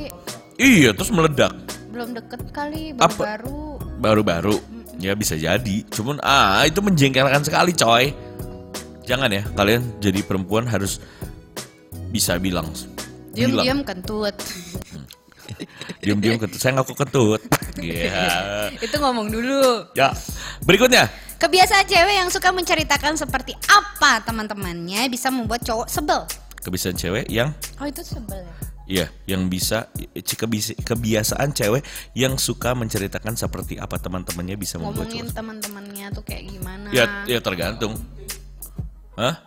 Iya, 0.56 0.90
terus 0.92 1.12
meledak. 1.12 1.52
belum 1.92 2.12
deket 2.12 2.42
kali, 2.52 2.92
baru-baru. 2.92 3.80
baru-baru 3.96 4.56
ya 4.96 5.12
bisa 5.12 5.36
jadi 5.36 5.76
cuman 5.92 6.20
ah 6.24 6.64
itu 6.64 6.80
menjengkelkan 6.80 7.44
sekali 7.44 7.72
coy 7.72 8.12
jangan 9.04 9.28
ya 9.28 9.44
kalian 9.52 9.84
jadi 10.00 10.20
perempuan 10.24 10.64
harus 10.64 11.00
bisa 12.08 12.40
bilang 12.40 12.68
bilang 13.36 13.64
Diam-diam 13.68 13.80
kentut. 13.84 14.32
Diam-diam 16.00 16.36
kentut 16.36 16.56
saya 16.56 16.74
ngaku 16.74 16.94
kentut 16.94 17.42
Iya 17.76 18.72
Itu 18.78 18.96
ngomong 18.96 19.28
dulu. 19.28 19.90
ya 19.92 20.10
berikutnya 20.62 21.06
Kebiasaan 21.36 21.84
cewek 21.84 22.14
yang 22.16 22.28
suka 22.28 22.48
menceritakan 22.48 23.12
seperti 23.14 23.52
apa 23.68 24.24
teman-temannya 24.24 25.04
bisa 25.06 25.28
membuat 25.28 25.60
cowok 25.60 25.84
sebel. 25.86 26.24
kebiasaan 26.58 26.96
cewek 26.96 27.28
yang 27.28 27.52
Oh 27.76 27.84
itu 27.84 28.00
sebel 28.00 28.40
ya? 28.40 28.54
Iya, 28.86 29.06
yang 29.26 29.50
bisa 29.50 29.90
kebiasaan 30.78 31.50
cewek 31.50 31.82
yang 32.14 32.38
suka 32.38 32.70
menceritakan 32.70 33.34
seperti 33.34 33.76
apa 33.76 33.98
teman-temannya 33.98 34.54
bisa 34.54 34.78
membuat 34.78 35.10
Ngomongin 35.10 35.26
cowok. 35.26 35.34
teman-temannya 35.34 36.06
tuh 36.14 36.22
kayak 36.22 36.42
gimana. 36.46 36.86
Ya, 36.94 37.04
ya 37.26 37.42
tergantung. 37.42 37.98
Hah? 39.18 39.42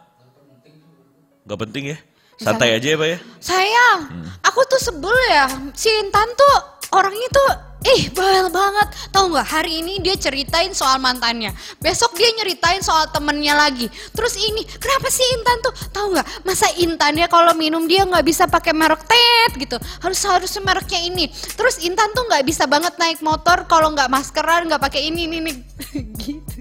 Gak 1.41 1.55
penting 1.57 1.95
ya? 1.95 1.97
Santai 2.39 2.71
aja 2.71 2.87
ya, 2.87 2.97
Pak 2.97 3.07
ya? 3.07 3.17
Sayang, 3.39 3.99
Hmm. 4.07 4.25
aku 4.41 4.63
tuh 4.65 4.79
sebel 4.79 5.15
ya. 5.27 5.45
Si 5.75 5.91
Intan 5.91 6.27
tuh 6.33 6.55
orangnya 6.95 7.27
tuh 7.29 7.49
ih 7.79 8.11
bawel 8.11 8.47
banget. 8.47 8.87
Tahu 9.11 9.31
nggak 9.31 9.47
hari 9.47 9.79
ini 9.79 9.99
dia 9.99 10.15
ceritain 10.15 10.71
soal 10.71 10.99
mantannya. 10.99 11.51
Besok 11.79 12.15
dia 12.15 12.27
nyeritain 12.35 12.79
soal 12.79 13.07
temennya 13.11 13.55
lagi. 13.55 13.87
Terus 14.11 14.35
ini, 14.35 14.63
kenapa 14.67 15.07
sih 15.07 15.23
Intan 15.35 15.57
tuh 15.59 15.73
tahu 15.91 16.15
nggak? 16.15 16.27
Masa 16.43 16.67
Intan 16.75 17.15
ya 17.15 17.27
kalau 17.27 17.51
minum 17.55 17.87
dia 17.87 18.03
nggak 18.03 18.23
bisa 18.23 18.47
pakai 18.47 18.71
merek 18.71 19.03
tet 19.03 19.51
gitu. 19.55 19.75
Harus 19.99 20.19
harusnya 20.23 20.63
mereknya 20.63 20.99
ini. 21.03 21.27
Terus 21.31 21.79
Intan 21.83 22.11
tuh 22.15 22.23
nggak 22.27 22.43
bisa 22.43 22.67
banget 22.67 22.95
naik 22.95 23.19
motor 23.19 23.67
kalau 23.67 23.91
nggak 23.91 24.07
maskeran, 24.07 24.67
nggak 24.67 24.79
pakai 24.79 25.07
ini 25.07 25.27
ini, 25.27 25.37
ini. 25.43 25.51
gitu. 26.23 26.59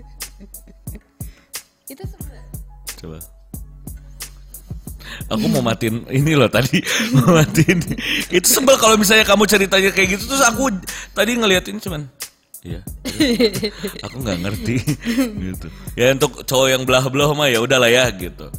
Itu 1.87 2.03
sebel. 2.03 2.43
Coba. 2.99 3.38
Aku 5.29 5.45
mau 5.47 5.61
matiin 5.61 6.09
ini 6.09 6.33
loh 6.33 6.49
tadi 6.49 6.81
mau 7.15 7.37
matiin. 7.37 7.79
Itu 8.29 8.49
sebel 8.49 8.77
kalau 8.77 8.97
misalnya 8.97 9.23
kamu 9.23 9.45
ceritanya 9.45 9.93
kayak 9.93 10.17
gitu 10.17 10.25
terus 10.27 10.41
aku 10.41 10.73
tadi 11.13 11.37
ngeliatin 11.37 11.77
cuman 11.79 12.09
Iya. 12.59 12.83
aku 14.03 14.17
nggak 14.19 14.39
ngerti 14.43 14.77
gitu. 15.47 15.69
Ya 15.95 16.11
untuk 16.11 16.43
cowok 16.43 16.69
yang 16.69 16.83
belah-belah 16.83 17.31
mah 17.31 17.47
ya 17.47 17.63
udahlah 17.63 17.87
ya 17.87 18.11
gitu. 18.11 18.51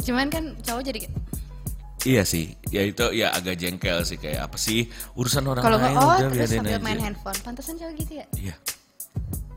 Cuman 0.00 0.30
kan 0.30 0.56
cowok 0.60 0.82
jadi 0.84 1.00
Iya 2.04 2.20
sih, 2.20 2.52
ya 2.68 2.84
itu 2.84 3.00
ya 3.16 3.32
agak 3.32 3.56
jengkel 3.56 4.04
sih 4.04 4.20
kayak 4.20 4.44
apa 4.44 4.60
sih 4.60 4.84
urusan 5.16 5.40
orang 5.42 5.64
kalau 5.64 5.80
lain 5.80 5.96
oh 5.96 6.12
udah 6.12 6.28
terus 6.28 6.52
sambil 6.52 6.76
aja. 6.76 6.80
main 6.80 7.00
handphone. 7.00 7.38
Pantesan 7.40 7.74
cowok 7.76 7.92
gitu 7.98 8.12
ya. 8.20 8.26
Iya. 8.36 8.54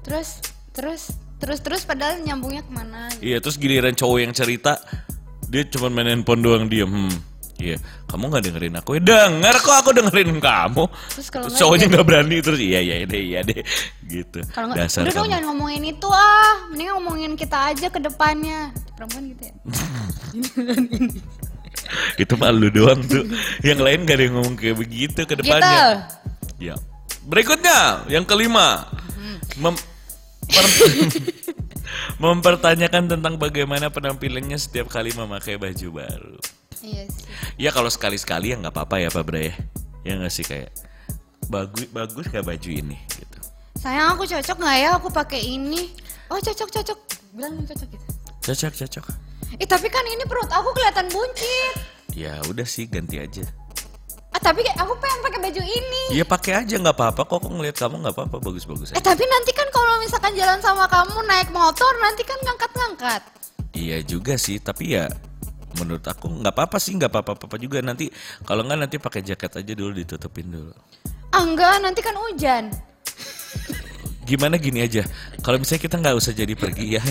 terus 0.01 0.39
terus 0.71 1.01
terus 1.37 1.59
terus 1.59 1.81
padahal 1.83 2.23
nyambungnya 2.23 2.63
ke 2.63 2.71
mana 2.71 3.11
gitu. 3.15 3.27
Iya, 3.27 3.37
terus 3.43 3.55
giliran 3.59 3.91
cowok 3.93 4.17
yang 4.23 4.31
cerita 4.31 4.79
dia 5.47 5.63
cuma 5.71 5.87
main 5.89 6.11
handphone 6.11 6.43
doang 6.43 6.67
diem. 6.67 6.87
Hmm. 6.87 7.15
Iya, 7.57 7.81
kamu 8.05 8.29
nggak 8.29 8.43
dengerin 8.45 8.75
aku? 8.77 8.89
Ya 8.95 9.01
denger 9.01 9.55
kok 9.65 9.75
aku 9.81 9.89
dengerin 9.89 10.37
kamu. 10.37 10.85
Terus 11.09 11.27
kalau 11.33 11.49
cowoknya 11.49 11.85
nggak 11.89 12.05
berani 12.05 12.37
terus 12.37 12.61
iya 12.61 12.85
iya 12.85 13.01
deh 13.01 13.17
iya 13.17 13.39
deh 13.41 13.65
gitu. 14.05 14.45
kalau 14.53 14.69
nggak 14.69 14.85
Dasar 14.85 15.09
udah 15.09 15.13
dong 15.17 15.25
jangan 15.25 15.43
ngomongin 15.49 15.81
itu 15.89 16.05
ah 16.05 16.69
mending 16.69 16.93
ngomongin 16.93 17.33
kita 17.33 17.73
aja 17.73 17.89
ke 17.89 17.97
depannya 17.97 18.69
perempuan 18.93 19.33
gitu 19.33 19.49
ya 19.49 19.53
Itu 22.21 22.33
mah 22.35 22.51
lu 22.51 22.67
doang 22.69 22.99
tuh. 23.05 23.23
yang 23.63 23.79
lain 23.79 24.03
gak 24.03 24.17
ada 24.19 24.23
yang 24.27 24.35
ngomong 24.41 24.55
kayak 24.59 24.77
begitu 24.77 25.23
ke 25.23 25.23
gitu 25.23 25.33
depannya. 25.39 26.09
Ya. 26.59 26.75
Berikutnya, 27.27 28.03
yang 28.11 28.27
kelima. 28.27 28.87
Mem- 29.55 29.79
per- 30.47 30.75
mempertanyakan 32.17 33.07
tentang 33.07 33.35
bagaimana 33.35 33.87
penampilannya 33.87 34.55
setiap 34.55 34.87
kali 34.87 35.11
memakai 35.11 35.55
baju 35.55 35.87
baru. 35.95 36.37
iya 36.79 37.03
sih 37.05 37.25
Ya 37.57 37.69
kalau 37.69 37.87
sekali-sekali 37.87 38.51
ya 38.51 38.57
nggak 38.57 38.71
apa-apa 38.71 38.97
ya 38.99 39.09
Pak 39.09 39.23
Bra 39.23 39.41
ya. 39.41 39.55
Ya 40.01 40.13
nggak 40.15 40.29
sih 40.29 40.41
kayak 40.41 40.71
bagus 41.47 41.87
bagus 41.89 42.27
gak 42.27 42.43
baju 42.43 42.69
ini 42.69 42.99
gitu. 43.09 43.39
sayang 43.77 44.11
aku 44.11 44.25
cocok 44.25 44.57
nggak 44.57 44.77
ya 44.77 44.89
aku 44.93 45.07
pakai 45.07 45.39
ini 45.39 45.95
oh 46.27 46.35
cocok 46.37 46.67
cocok 46.69 46.99
bilang 47.31 47.55
cocok 47.63 47.87
gitu 47.87 48.05
Cocok 48.43 48.73
cocok. 48.77 49.05
eh 49.55 49.63
tapi 49.63 49.87
kan 49.87 50.03
ini 50.03 50.23
perut 50.23 50.47
aku 50.47 50.69
kelihatan 50.73 51.07
buncit 51.07 51.75
Ya 52.11 52.35
udah 52.43 52.65
sih 52.65 52.83
ganti 52.83 53.15
aja. 53.15 53.45
Ah 54.37 54.41
tapi 54.45 54.61
aku 54.69 54.93
pengen 55.01 55.19
pakai 55.25 55.39
baju 55.49 55.61
ini. 55.65 56.03
Iya 56.13 56.21
pakai 56.21 56.61
aja 56.61 56.77
nggak 56.77 56.93
apa-apa 56.93 57.25
kok. 57.25 57.41
Kok 57.41 57.51
ngeliat 57.57 57.73
kamu 57.73 58.05
nggak 58.05 58.13
apa-apa. 58.13 58.37
Bagus-bagus 58.37 58.93
eh 58.93 59.01
tapi 59.01 59.25
nanti 59.25 59.49
kan 59.49 59.65
kalau 59.73 59.97
misalkan 59.97 60.37
jalan 60.37 60.61
sama 60.61 60.85
kamu 60.85 61.25
naik 61.25 61.49
motor 61.49 61.89
nanti 61.97 62.21
kan 62.21 62.37
ngangkat-ngangkat. 62.45 63.21
Iya 63.73 63.97
juga 64.05 64.37
sih 64.37 64.61
tapi 64.61 64.93
ya 64.93 65.09
menurut 65.81 66.05
aku 66.05 66.29
nggak 66.29 66.53
apa-apa 66.53 66.77
sih 66.77 66.93
nggak 66.93 67.09
apa-apa 67.09 67.57
juga. 67.57 67.81
Nanti 67.81 68.13
kalau 68.45 68.61
nggak 68.61 68.77
nanti 68.85 69.01
pakai 69.01 69.25
jaket 69.25 69.57
aja 69.57 69.73
dulu 69.73 69.97
ditutupin 69.97 70.53
dulu. 70.53 70.73
ah 71.27 71.43
enggak 71.43 71.83
nanti 71.83 71.99
kan 71.99 72.15
hujan 72.15 72.71
Gimana 74.27 74.59
gini 74.59 74.83
aja 74.83 75.07
kalau 75.39 75.55
misalnya 75.55 75.87
kita 75.87 75.95
nggak 75.97 76.15
usah 76.19 76.35
jadi 76.35 76.51
pergi 76.51 76.99
ya. 76.99 77.01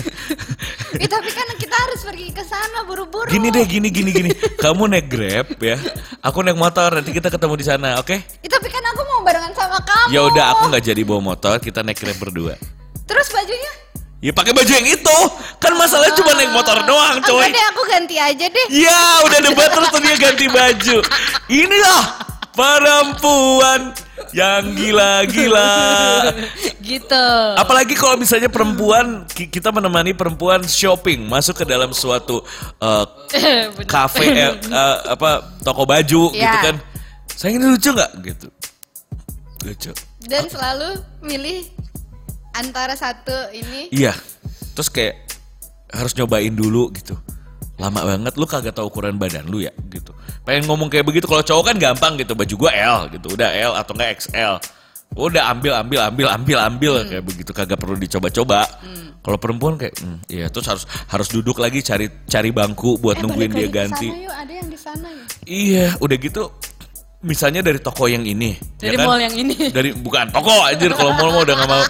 eh 1.01 1.09
tapi 1.13 1.29
kan 1.33 1.49
kita 1.57 1.73
harus 1.73 2.05
pergi 2.05 2.29
ke 2.29 2.45
sana 2.45 2.85
buru-buru 2.85 3.25
Gini 3.25 3.49
deh 3.49 3.65
gini 3.65 3.89
gini 3.89 4.13
gini. 4.13 4.29
Kamu 4.55 4.85
naik 4.85 5.09
grab 5.09 5.49
ya. 5.57 5.81
Aku 6.21 6.45
naik 6.45 6.61
motor 6.61 6.93
nanti 6.93 7.09
kita 7.09 7.33
ketemu 7.33 7.53
di 7.57 7.65
sana 7.65 7.97
oke? 7.97 8.13
Eh, 8.13 8.45
tapi 8.45 8.69
kan 8.69 8.85
aku 8.93 9.01
mau 9.01 9.25
barengan 9.25 9.49
sama 9.57 9.81
kamu. 9.81 10.13
Ya 10.13 10.21
udah 10.23 10.45
aku 10.53 10.63
nggak 10.69 10.83
jadi 10.85 11.01
bawa 11.01 11.21
motor 11.33 11.57
kita 11.57 11.81
naik 11.81 11.97
grab 11.97 12.17
berdua. 12.21 12.53
Terus 13.09 13.27
bajunya? 13.33 13.73
Ya 14.17 14.33
pakai 14.33 14.53
baju 14.53 14.69
yang 14.69 14.85
itu. 14.85 15.17
Kan 15.57 15.73
masalahnya 15.73 16.13
cuma 16.13 16.37
naik 16.37 16.53
motor 16.53 16.77
doang, 16.85 17.17
Enggak 17.17 17.33
coy. 17.33 17.49
deh, 17.49 17.65
aku 17.69 17.81
ganti 17.85 18.15
aja 18.17 18.45
deh. 18.45 18.65
Ya, 18.69 19.01
udah 19.25 19.39
debat 19.41 19.69
terus 19.73 19.89
dia 20.01 20.15
ganti 20.17 20.45
baju. 20.49 20.97
Inilah 21.49 22.01
perempuan 22.53 23.93
yang 24.31 24.73
gila-gila. 24.73 25.71
Gitu. 26.87 27.25
Apalagi 27.59 27.99
kalau 27.99 28.15
misalnya 28.15 28.47
perempuan 28.47 29.27
ki- 29.27 29.51
kita 29.51 29.75
menemani 29.75 30.15
perempuan 30.15 30.63
shopping 30.63 31.27
masuk 31.27 31.59
ke 31.59 31.65
dalam 31.67 31.91
suatu 31.91 32.39
uh, 32.79 33.03
kafe 33.83 34.23
eh, 34.31 34.55
uh, 34.71 35.11
apa 35.11 35.43
toko 35.61 35.83
baju 35.83 36.31
gitu 36.31 36.39
Ya. 36.39 36.63
kan. 36.63 36.79
Sayang 37.27 37.59
ini 37.59 37.75
lucu 37.75 37.91
nggak 37.91 38.11
gitu? 38.23 38.47
Lucu. 39.67 39.91
Dan 40.23 40.47
selalu 40.47 40.95
milih 41.19 41.67
antara 42.55 42.95
satu 42.95 43.35
ini. 43.51 43.91
Iya. 43.91 44.15
Terus 44.71 44.87
kayak 44.87 45.27
harus 45.91 46.15
nyobain 46.15 46.55
dulu 46.55 46.87
gitu. 46.95 47.19
Lama 47.77 48.01
banget 48.01 48.33
lu 48.39 48.47
kagak 48.47 48.73
tahu 48.73 48.87
ukuran 48.87 49.19
badan 49.19 49.43
lu 49.45 49.59
ya 49.59 49.75
gitu. 49.91 50.15
Pengen 50.47 50.63
ngomong 50.63 50.87
kayak 50.87 51.03
begitu 51.03 51.27
kalau 51.27 51.43
cowok 51.43 51.63
kan 51.67 51.75
gampang 51.75 52.15
gitu. 52.15 52.31
Baju 52.31 52.55
gua 52.55 52.71
L 52.71 53.11
gitu. 53.11 53.35
Udah 53.35 53.51
L 53.51 53.75
atau 53.75 53.91
enggak 53.91 54.23
XL. 54.23 54.55
Udah 55.11 55.51
ambil 55.51 55.75
ambil 55.75 55.99
ambil 56.07 56.27
ambil 56.31 56.57
ambil 56.63 56.93
kayak 57.03 57.23
begitu 57.23 57.51
kagak 57.51 57.75
perlu 57.75 57.95
dicoba-coba. 57.95 58.63
Kalau 59.19 59.35
perempuan 59.35 59.75
kayak 59.75 59.99
hmm, 59.99 60.23
iya 60.31 60.47
terus 60.47 60.63
harus 60.65 60.83
harus 60.87 61.27
duduk 61.27 61.59
lagi 61.59 61.83
cari 61.83 62.07
cari 62.23 62.47
bangku 62.49 62.95
buat 62.95 63.19
Eh, 63.19 63.27
nungguin 63.27 63.51
dia 63.51 63.67
ganti. 63.67 64.07
Sana 64.07 64.23
yuk, 64.23 64.31
ada 64.31 64.53
yang 64.53 64.67
di 64.67 64.79
sana 64.79 65.07
ya. 65.11 65.23
Iya, 65.43 65.85
udah 65.99 66.15
gitu 66.15 66.43
misalnya 67.17 67.65
dari 67.65 67.81
toko 67.81 68.05
yang 68.05 68.21
ini 68.23 68.53
ya 68.77 68.93
Dari 68.93 68.95
kan? 68.95 69.05
mall 69.09 69.19
yang 69.19 69.35
ini. 69.35 69.55
dari 69.75 69.89
bukan 69.91 70.29
toko 70.29 70.53
anjir 70.63 70.93
kalau 70.93 71.11
mall 71.11 71.33
mah 71.33 71.43
udah 71.43 71.55
gak 71.57 71.67
mau 71.67 71.83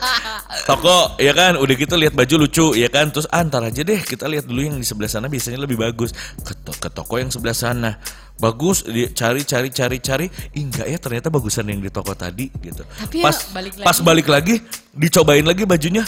toko 0.64 0.98
ya 1.20 1.36
kan 1.36 1.60
udah 1.60 1.76
gitu 1.76 1.94
lihat 1.94 2.16
baju 2.16 2.36
lucu 2.40 2.66
ya 2.74 2.88
kan 2.88 3.12
terus 3.12 3.28
ah, 3.28 3.44
ntar 3.44 3.60
aja 3.62 3.84
deh 3.84 4.00
kita 4.00 4.24
lihat 4.26 4.48
dulu 4.48 4.64
yang 4.64 4.80
di 4.80 4.88
sebelah 4.88 5.12
sana 5.12 5.28
biasanya 5.28 5.60
lebih 5.60 5.78
bagus 5.78 6.16
ke, 6.40 6.56
to- 6.58 6.74
ke 6.74 6.90
toko 6.90 7.20
yang 7.20 7.28
sebelah 7.28 7.54
sana 7.54 8.00
bagus 8.38 8.86
dia 8.86 9.10
cari 9.12 9.42
cari 9.44 9.70
cari 9.74 9.98
cari. 10.02 10.26
Ih, 10.54 10.64
enggak 10.66 10.88
ya 10.88 10.98
ternyata 10.98 11.28
bagusan 11.30 11.68
yang 11.70 11.82
di 11.82 11.90
toko 11.90 12.14
tadi 12.14 12.50
gitu. 12.62 12.86
Tapi 12.86 13.22
ya, 13.22 13.26
pas 13.30 13.38
balik 13.54 13.74
pas 13.82 13.98
lagi. 13.98 14.06
balik 14.06 14.28
lagi 14.30 14.56
dicobain 14.94 15.46
lagi 15.46 15.64
bajunya. 15.66 16.06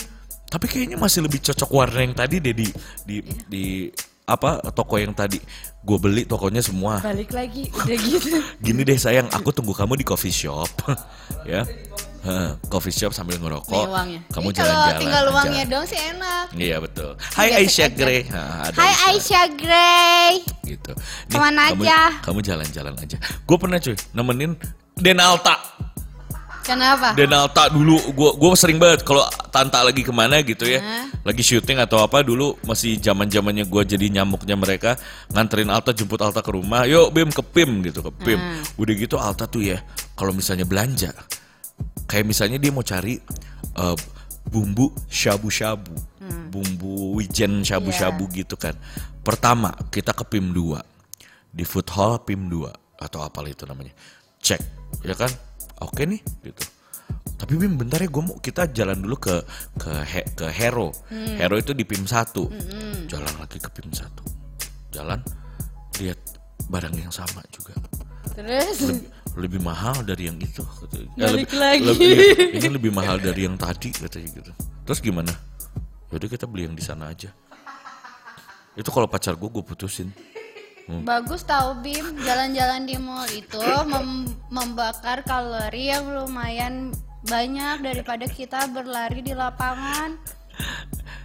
Tapi 0.50 0.66
kayaknya 0.66 0.98
masih 0.98 1.26
lebih 1.26 1.46
cocok 1.46 1.70
warna 1.70 2.02
yang 2.02 2.16
tadi 2.18 2.42
deh 2.42 2.54
di 2.58 2.68
di 3.06 3.18
di 3.46 3.66
apa 4.26 4.62
toko 4.74 4.98
yang 4.98 5.14
tadi. 5.14 5.38
Gue 5.80 5.98
beli 5.98 6.26
tokonya 6.26 6.62
semua. 6.62 7.02
Balik 7.02 7.34
lagi 7.34 7.70
udah 7.70 7.98
gitu. 7.98 8.38
gini 8.66 8.82
deh 8.86 8.98
sayang. 8.98 9.30
Aku 9.34 9.54
tunggu 9.54 9.74
kamu 9.74 9.98
di 9.98 10.06
coffee 10.06 10.34
shop 10.34 10.70
ya 11.50 11.66
Heh, 12.20 12.50
coffee 12.68 12.92
shop 12.92 13.12
sambil 13.12 13.40
ngerokok. 13.40 13.72
Nih 14.04 14.20
kamu 14.28 14.52
Ini 14.52 14.58
kalau 14.58 14.76
jalan-jalan 14.76 15.00
tinggal 15.00 15.24
aja. 15.24 15.32
uangnya 15.32 15.64
dong 15.66 15.86
sih 15.88 16.00
enak. 16.00 16.46
iya 16.54 16.78
betul. 16.78 17.16
Hai 17.32 17.50
Aisyah. 17.58 17.88
Grey. 17.92 18.22
Nah, 18.28 18.68
Hai 18.72 18.94
Aisyah. 19.08 19.46
Grey. 19.56 20.34
gitu. 20.64 20.92
Nih, 20.94 21.32
Ke 21.32 21.38
mana 21.40 21.72
kamu, 21.72 21.84
aja? 21.88 22.00
kamu 22.22 22.40
jalan-jalan 22.44 22.94
aja. 22.96 23.18
Gue 23.44 23.58
pernah 23.58 23.80
cuy 23.80 23.96
nemenin 24.12 24.52
Denalta 24.94 25.56
Kenapa? 26.60 27.18
Denalta 27.18 27.66
dulu. 27.72 27.98
Gue 28.14 28.30
gue 28.36 28.50
sering 28.54 28.78
banget 28.78 29.02
kalau 29.02 29.26
Tanta 29.50 29.82
lagi 29.82 30.06
ke 30.06 30.14
mana 30.14 30.46
gitu 30.46 30.70
ya. 30.70 30.78
Lagi 31.26 31.42
syuting 31.42 31.82
atau 31.82 31.98
apa 31.98 32.22
dulu 32.22 32.62
masih 32.62 33.02
zaman 33.02 33.26
zamannya 33.26 33.66
gue 33.66 33.82
jadi 33.88 34.06
nyamuknya 34.14 34.54
mereka 34.54 34.94
nganterin 35.34 35.72
Alta 35.74 35.98
jemput 35.98 36.22
Alta 36.22 36.46
ke 36.46 36.52
rumah. 36.54 36.86
Yuk 36.86 37.10
Bim 37.10 37.34
ke 37.34 37.42
Pim 37.42 37.82
gitu 37.82 38.06
ke 38.06 38.12
Pim. 38.14 38.38
Udah 38.78 38.94
gitu 38.94 39.18
Alta 39.18 39.50
tuh 39.50 39.66
ya 39.66 39.82
kalau 40.14 40.30
misalnya 40.30 40.68
belanja 40.68 41.10
kayak 42.10 42.25
misalnya 42.25 42.58
dia 42.58 42.74
mau 42.74 42.82
cari 42.82 43.22
eh, 43.78 43.96
bumbu 44.50 44.89
shabu-shabu. 45.08 45.94
Bumbu 46.50 47.13
wijen 47.13 47.62
shabu-shabu 47.62 48.25
gitu 48.34 48.58
kan. 48.58 48.74
Pertama 49.22 49.70
kita 49.94 50.10
ke 50.12 50.25
Pim 50.25 50.50
2 50.50 50.82
di 51.54 51.62
food 51.62 51.86
hall 51.94 52.25
Pim 52.25 52.50
2 52.50 52.66
atau 52.98 53.22
apa 53.22 53.46
itu 53.46 53.70
namanya. 53.70 53.94
Cek 54.42 54.62
ya 55.06 55.13
kan? 55.13 55.30
Oke 55.86 56.10
nih 56.10 56.18
gitu. 56.42 56.66
Tapi 57.39 57.54
Bim 57.56 57.78
bentar 57.78 58.01
ya 58.01 58.10
gue 58.10 58.24
mau 58.25 58.36
kita 58.42 58.68
jalan 58.74 59.00
dulu 59.00 59.16
ke 59.22 59.36
ke 59.78 59.92
He- 60.04 60.30
ke 60.34 60.50
Hero. 60.50 60.89
Hero 61.13 61.56
itu 61.56 61.78
di 61.78 61.86
Pim 61.86 62.04
1 62.04 63.06
jalan 63.08 63.34
lagi 63.38 63.62
ke 63.62 63.70
Pim 63.70 63.94
1 63.94 64.01
jalan 64.89 65.22
lihat 66.01 66.18
barang 66.66 66.96
yang 66.98 67.13
sama 67.13 67.46
juga. 67.54 67.78
Terus? 68.34 68.78
Lebih, 68.82 69.06
lebih 69.39 69.60
mahal 69.60 69.96
dari 70.01 70.27
yang 70.27 70.38
itu 70.38 70.62
katanya. 70.62 71.08
Eh, 71.08 71.24
Balik 71.24 71.48
lebih, 71.48 71.58
lagi. 71.58 71.86
lebih- 71.88 72.51
ini 72.58 72.67
lebih 72.69 72.91
mahal 72.91 73.17
dari 73.17 73.41
yang 73.41 73.55
tadi 73.55 73.89
katanya 73.89 74.29
gitu 74.34 74.51
terus 74.84 75.00
gimana 75.00 75.31
Yaudah 76.10 76.25
kita 76.27 76.43
beli 76.43 76.65
yang 76.65 76.74
di 76.74 76.81
sana 76.81 77.08
aja 77.08 77.29
itu 78.74 78.89
kalau 78.89 79.05
pacar 79.05 79.34
gue 79.34 79.48
gue 79.48 79.62
putusin 79.62 80.10
bagus 81.03 81.43
tahu 81.43 81.77
Bim 81.79 82.17
jalan-jalan 82.19 82.84
di 82.84 82.98
mall 82.98 83.29
itu 83.29 83.62
mem- 83.86 84.25
membakar 84.50 85.22
kalori 85.22 85.88
yang 85.88 86.10
lumayan 86.10 86.89
banyak 87.22 87.79
daripada 87.79 88.25
kita 88.25 88.65
berlari 88.67 89.22
di 89.22 89.31
lapangan. 89.31 90.17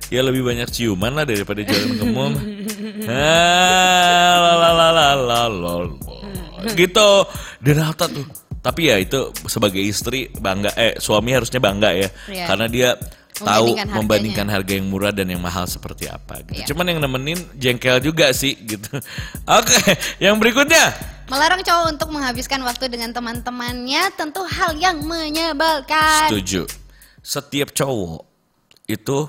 ya 0.07 0.21
lebih 0.21 0.45
banyak 0.45 0.69
ciuman 0.69 1.15
lah 1.15 1.25
daripada 1.25 1.63
jalan 1.63 1.91
ke 1.93 2.05
mall 2.07 2.35
Ah, 3.09 4.37
la 4.37 4.53
la 4.55 4.71
la 4.71 4.89
la 4.91 5.09
la 5.17 5.41
la 5.49 5.75
la. 5.81 6.14
Gitu 6.73 7.09
Denata 7.61 8.09
tuh 8.09 8.25
tapi 8.65 8.89
ya 8.89 8.97
itu 8.97 9.29
sebagai 9.45 9.77
istri 9.77 10.33
bangga 10.33 10.73
eh 10.73 10.97
suami 10.97 11.37
harusnya 11.37 11.61
bangga 11.61 11.93
ya 11.93 12.09
Iya. 12.33 12.47
karena 12.49 12.67
dia 12.67 12.91
tahu 13.35 13.75
Membandingkan 13.77 13.89
membandingkan 13.93 14.47
harga 14.49 14.73
yang 14.79 14.87
murah 14.89 15.13
dan 15.13 15.27
yang 15.27 15.43
mahal 15.43 15.67
seperti 15.67 16.07
apa 16.07 16.41
gitu. 16.49 16.65
Iya. 16.65 16.67
Cuman 16.71 16.87
yang 16.87 17.03
nemenin 17.03 17.37
jengkel 17.59 17.99
juga 18.01 18.31
sih 18.31 18.55
gitu. 18.55 18.89
Oke, 19.59 19.75
yang 20.23 20.39
berikutnya 20.39 20.95
Melarang 21.27 21.61
cowok 21.61 21.85
untuk 21.93 22.09
menghabiskan 22.15 22.63
waktu 22.63 22.89
dengan 22.89 23.11
teman-temannya 23.11 24.13
tentu 24.15 24.45
hal 24.47 24.77
yang 24.79 25.03
menyebalkan. 25.03 26.31
setuju. 26.31 26.65
Setiap 27.21 27.75
cowok 27.75 28.23
itu 28.87 29.29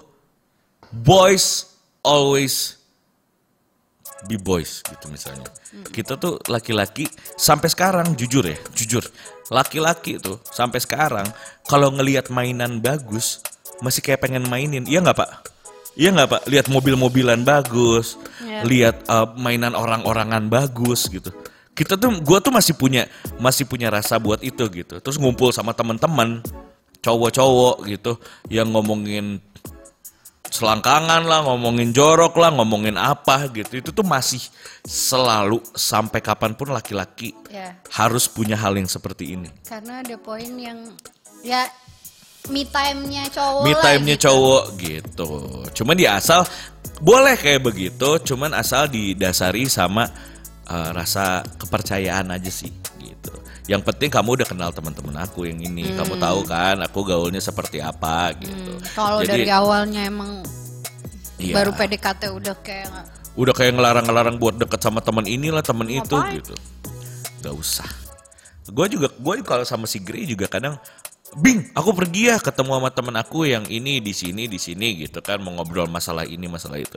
boys 0.92 1.74
always 2.04 2.78
be 4.26 4.38
boys 4.42 4.82
gitu 4.86 5.08
misalnya. 5.08 5.48
Kita 5.94 6.18
tuh 6.18 6.42
laki-laki 6.50 7.06
sampai 7.38 7.70
sekarang 7.70 8.18
jujur 8.18 8.44
ya, 8.46 8.58
jujur. 8.74 9.06
Laki-laki 9.54 10.18
tuh 10.18 10.42
sampai 10.50 10.82
sekarang 10.82 11.30
kalau 11.70 11.94
ngelihat 11.94 12.34
mainan 12.34 12.82
bagus 12.82 13.46
masih 13.80 14.02
kayak 14.02 14.26
pengen 14.26 14.46
mainin. 14.50 14.84
Iya 14.90 15.06
nggak 15.06 15.18
Pak? 15.18 15.32
Iya 15.96 16.10
nggak 16.12 16.30
Pak? 16.30 16.42
Lihat 16.52 16.68
mobil-mobilan 16.68 17.46
bagus, 17.48 18.20
Iya. 18.44 18.62
lihat 18.68 18.96
uh, 19.08 19.32
mainan 19.40 19.78
orang-orangan 19.78 20.50
bagus 20.52 21.08
gitu. 21.08 21.32
Kita 21.76 22.00
tuh 22.00 22.20
gua 22.24 22.40
tuh 22.40 22.56
masih 22.56 22.76
punya 22.76 23.08
masih 23.40 23.68
punya 23.68 23.92
rasa 23.92 24.16
buat 24.20 24.40
itu 24.44 24.64
gitu. 24.72 25.00
Terus 25.00 25.20
ngumpul 25.20 25.52
sama 25.52 25.76
teman-teman 25.76 26.40
cowok-cowok 27.04 27.86
gitu 27.86 28.18
yang 28.50 28.72
ngomongin 28.74 29.38
selangkangan 30.56 31.28
lah, 31.28 31.44
ngomongin 31.44 31.92
jorok 31.92 32.40
lah, 32.40 32.56
ngomongin 32.56 32.96
apa 32.96 33.52
gitu. 33.52 33.84
Itu 33.84 33.92
tuh 33.92 34.08
masih 34.08 34.40
selalu 34.82 35.60
sampai 35.76 36.24
kapan 36.24 36.56
pun 36.56 36.72
laki-laki 36.72 37.36
Ya, 37.52 37.76
harus 37.92 38.32
punya 38.32 38.56
hal 38.56 38.76
yang 38.76 38.88
seperti 38.88 39.36
ini. 39.36 39.52
karena 39.64 40.00
ada 40.00 40.16
poin 40.16 40.48
yang 40.56 40.92
ya 41.44 41.68
me 42.48 42.62
time-nya 42.64 43.26
cowok 43.30 43.62
Me 43.66 43.74
time-nya 43.76 44.16
gitu. 44.16 44.26
cowok 44.30 44.64
gitu. 44.78 45.30
Cuman 45.76 45.96
dia 45.98 46.16
asal 46.16 46.46
boleh 47.02 47.36
kayak 47.36 47.62
begitu, 47.62 48.10
cuman 48.24 48.56
asal 48.56 48.88
didasari 48.88 49.68
sama 49.68 50.08
uh, 50.70 50.90
rasa 50.96 51.44
kepercayaan 51.58 52.32
aja 52.32 52.48
sih. 52.50 52.72
Yang 53.66 53.82
penting 53.90 54.10
kamu 54.14 54.30
udah 54.38 54.48
kenal 54.48 54.70
teman-teman 54.70 55.16
aku 55.26 55.50
yang 55.50 55.58
ini, 55.58 55.98
kamu 55.98 56.22
tahu 56.22 56.46
kan 56.46 56.78
aku 56.86 57.02
gaulnya 57.02 57.42
seperti 57.42 57.82
apa 57.82 58.38
gitu. 58.38 58.78
Hmm, 58.78 58.82
Kalau 58.94 59.20
dari 59.26 59.50
awalnya 59.50 60.06
emang 60.06 60.46
iya. 61.42 61.58
baru 61.58 61.74
PDKT 61.74 62.30
udah 62.30 62.56
kayak 62.62 62.90
udah 63.36 63.54
kayak 63.58 63.74
ngelarang-ngelarang 63.76 64.38
buat 64.38 64.56
deket 64.62 64.80
sama 64.80 65.02
teman 65.02 65.26
inilah 65.26 65.66
teman 65.66 65.90
itu 65.90 66.14
gitu. 66.14 66.54
Gak 67.42 67.56
usah. 67.58 67.90
Gue 68.70 68.86
juga 68.90 69.10
gue 69.10 69.34
kalau 69.42 69.66
sama 69.66 69.90
si 69.90 69.98
Grey 69.98 70.30
juga 70.30 70.46
kadang 70.46 70.78
Bing, 71.36 71.68
aku 71.76 71.92
pergi 71.92 72.32
ya 72.32 72.40
ketemu 72.40 72.80
sama 72.80 72.90
temen 72.90 73.12
aku 73.14 73.44
yang 73.44 73.68
ini 73.68 74.00
di 74.00 74.16
sini 74.16 74.48
di 74.48 74.56
sini 74.56 74.96
gitu 75.04 75.20
kan 75.20 75.44
mau 75.44 75.52
ngobrol 75.52 75.84
masalah 75.86 76.24
ini 76.24 76.48
masalah 76.48 76.80
itu. 76.80 76.96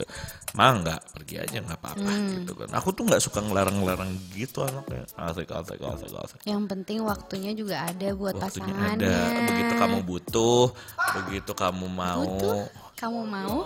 Mah 0.54 0.78
nggak 0.78 1.00
pergi 1.10 1.42
aja 1.42 1.58
nggak 1.58 1.74
apa-apa 1.74 2.06
Hmm. 2.06 2.46
gitu 2.46 2.52
kan. 2.54 2.70
Aku 2.70 2.94
tuh 2.94 3.02
nggak 3.02 3.18
suka 3.18 3.42
ngelarang-ngelarang 3.42 4.14
gitu 4.30 4.62
anaknya. 4.62 5.02
Asik 5.18 5.50
asik 5.50 5.82
asik 5.82 6.10
asik. 6.14 6.38
yang 6.46 6.70
penting 6.70 7.02
waktunya 7.02 7.50
juga 7.50 7.82
ada 7.82 8.14
buat 8.14 8.38
Waktunya 8.38 8.70
pasangannya. 8.70 9.10
ada. 9.10 9.46
Begitu 9.50 9.72
kamu 9.74 9.98
butuh, 10.06 10.64
begitu 11.18 11.52
kamu 11.52 11.86
mau. 11.90 12.22
Butuh? 12.22 12.62
Kamu 12.94 13.20
mau? 13.26 13.56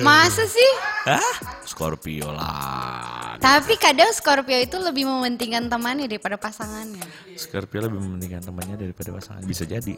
Masa 0.00 0.44
sih? 0.44 0.70
Hah? 1.08 1.32
Scorpio 1.64 2.28
lah. 2.30 3.34
Tapi 3.40 3.74
kadang 3.74 4.12
Scorpio 4.12 4.54
itu 4.54 4.76
lebih 4.76 5.08
mementingkan 5.08 5.66
temannya 5.66 6.06
daripada 6.06 6.36
pasangannya. 6.36 7.02
Scorpio 7.34 7.88
lebih 7.88 7.98
mementingkan 7.98 8.44
temannya 8.44 8.76
daripada 8.76 9.10
pasangan. 9.10 9.42
Bisa 9.42 9.64
jadi. 9.64 9.96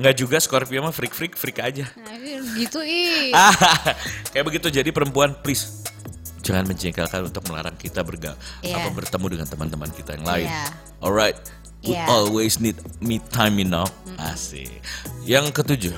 Nggak 0.00 0.14
juga 0.16 0.36
Scorpio 0.40 0.80
mah 0.80 0.90
freak 0.90 1.12
freak 1.12 1.36
freak 1.36 1.60
aja. 1.60 1.84
Nah, 1.94 2.16
gitu 2.56 2.80
ih. 2.80 3.30
Kayak 4.32 4.44
begitu 4.44 4.66
jadi 4.72 4.88
perempuan 4.90 5.36
please 5.38 5.84
jangan 6.40 6.64
menjengkelkan 6.64 7.26
untuk 7.26 7.42
melarang 7.50 7.74
kita 7.74 8.06
berga 8.06 8.38
Iya. 8.62 8.78
apa 8.78 8.94
bertemu 8.94 9.26
dengan 9.28 9.46
teman-teman 9.46 9.90
kita 9.92 10.14
yang 10.14 10.26
lain. 10.26 10.48
Iya. 10.48 10.64
Alright. 11.02 11.38
We 11.84 11.94
Iya. 11.94 12.06
always 12.08 12.58
need 12.58 12.78
me 12.98 13.20
time 13.30 13.60
you 13.60 13.68
know. 13.68 13.86
Asik. 14.16 14.72
Yang 15.22 15.52
ketujuh. 15.54 15.94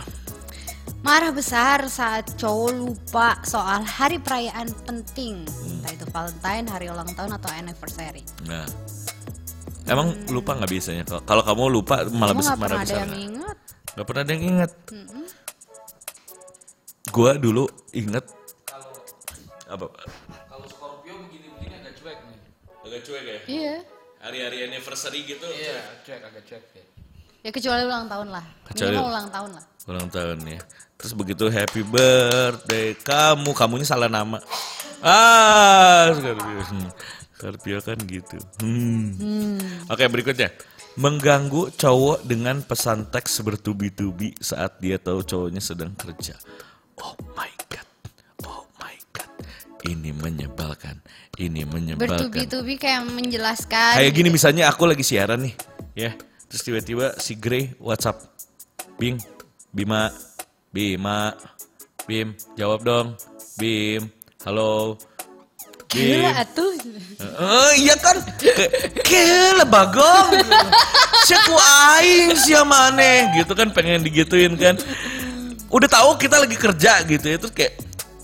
Marah 0.98 1.30
besar 1.30 1.86
saat 1.86 2.34
cowok 2.34 2.70
lupa 2.74 3.38
soal 3.42 3.80
hari 3.80 4.18
perayaan 4.18 4.66
penting. 4.82 5.46
Entah 5.46 5.92
itu 5.94 6.04
Valentine, 6.10 6.66
hari 6.66 6.86
ulang 6.88 7.08
tahun 7.14 7.32
atau 7.32 7.48
anniversary. 7.48 8.26
Nah. 8.44 8.66
Emang 9.86 10.12
lupa 10.28 10.52
nggak 10.52 10.68
biasanya? 10.68 11.04
Kalau- 11.24 11.46
kamu 11.46 11.62
lupa 11.72 12.04
malah 12.12 12.34
Kamu 12.36 12.40
besar 12.44 12.52
gak 12.52 12.60
marah 12.60 12.68
pernah 12.68 12.76
ada 12.76 12.84
besar. 12.84 12.98
yang 12.98 13.08
nggak? 13.08 13.24
ingat? 13.24 13.56
Gak 13.88 14.04
pernah 14.04 14.20
ada 14.20 14.32
yang 14.32 14.44
inget. 14.44 14.72
Gua 17.08 17.30
dulu 17.34 17.64
inget 17.90 18.24
apa? 19.66 19.84
Kalau 19.88 20.66
Scorpio 20.66 21.14
begini-begini 21.24 21.74
agak 21.78 21.94
cuek 21.96 22.18
nih. 22.20 22.38
Agak 22.82 23.00
cuek 23.02 23.22
ya. 23.22 23.38
Iya. 23.46 23.74
Hari-hari 24.18 24.58
anniversary 24.66 25.20
gitu. 25.24 25.46
Iya, 25.46 25.78
cuek 26.04 26.20
agak 26.22 26.42
cuek 26.44 26.64
ya. 26.74 26.84
Ya 27.38 27.50
kecuali 27.50 27.82
ulang 27.82 28.06
tahun 28.06 28.28
lah. 28.28 28.44
Kecuali- 28.66 28.92
Minimal 28.92 29.08
ulang 29.08 29.28
tahun 29.30 29.50
lah. 29.56 29.64
ulang 29.88 30.08
tahun 30.10 30.38
ya. 30.44 30.60
Terus 30.98 31.14
begitu 31.14 31.46
happy 31.46 31.86
birthday 31.86 32.90
kamu, 32.98 33.54
kamunya 33.54 33.86
salah 33.86 34.10
nama. 34.10 34.42
Ah, 34.98 36.10
Scorpio. 36.10 36.58
Hmm, 36.66 36.90
Scorpio 37.38 37.78
kan 37.78 37.98
gitu. 38.02 38.38
Hmm. 38.58 39.62
Oke 39.86 40.10
berikutnya. 40.10 40.50
Mengganggu 40.98 41.70
cowok 41.78 42.26
dengan 42.26 42.58
pesan 42.66 43.06
teks 43.14 43.46
bertubi-tubi 43.46 44.34
saat 44.42 44.82
dia 44.82 44.98
tahu 44.98 45.22
cowoknya 45.22 45.62
sedang 45.62 45.94
kerja. 45.94 46.34
Oh 46.98 47.14
my 47.38 47.52
god. 47.70 47.86
Oh 48.42 48.66
my 48.82 48.98
god. 49.14 49.30
Ini 49.86 50.10
menyebalkan. 50.18 50.98
Ini 51.38 51.62
menyebalkan. 51.62 52.26
Bertubi-tubi 52.26 52.74
kayak 52.74 53.06
menjelaskan. 53.06 54.02
Kayak 54.02 54.12
gini 54.18 54.34
gitu. 54.34 54.36
misalnya 54.42 54.66
aku 54.66 54.90
lagi 54.90 55.06
siaran 55.06 55.46
nih, 55.46 55.54
ya. 55.94 56.10
Terus 56.50 56.62
tiba-tiba 56.66 57.14
si 57.22 57.38
Grey 57.38 57.70
WhatsApp, 57.78 58.18
Bing, 58.98 59.22
Bima, 59.70 60.10
Bima, 60.68 61.32
Bim, 62.04 62.36
jawab 62.54 62.84
dong, 62.84 63.06
Bim, 63.56 64.12
Halo. 64.44 65.00
Gila 65.88 66.30
Bim. 66.30 66.42
atuh. 66.44 66.72
Eh, 67.18 67.72
iya 67.80 67.96
kan? 67.96 68.20
Gila 69.02 69.64
bagong. 69.64 70.36
Siapa 71.24 71.56
aing 71.96 72.36
sia 72.36 72.60
maneh 72.62 73.32
gitu 73.40 73.56
kan 73.56 73.72
pengen 73.72 74.04
digituin 74.04 74.52
kan. 74.60 74.76
Udah 75.72 75.88
tahu 75.88 76.20
kita 76.20 76.40
lagi 76.44 76.56
kerja 76.56 77.04
gitu 77.04 77.26
ya 77.28 77.36
terus 77.40 77.52
kayak 77.52 77.76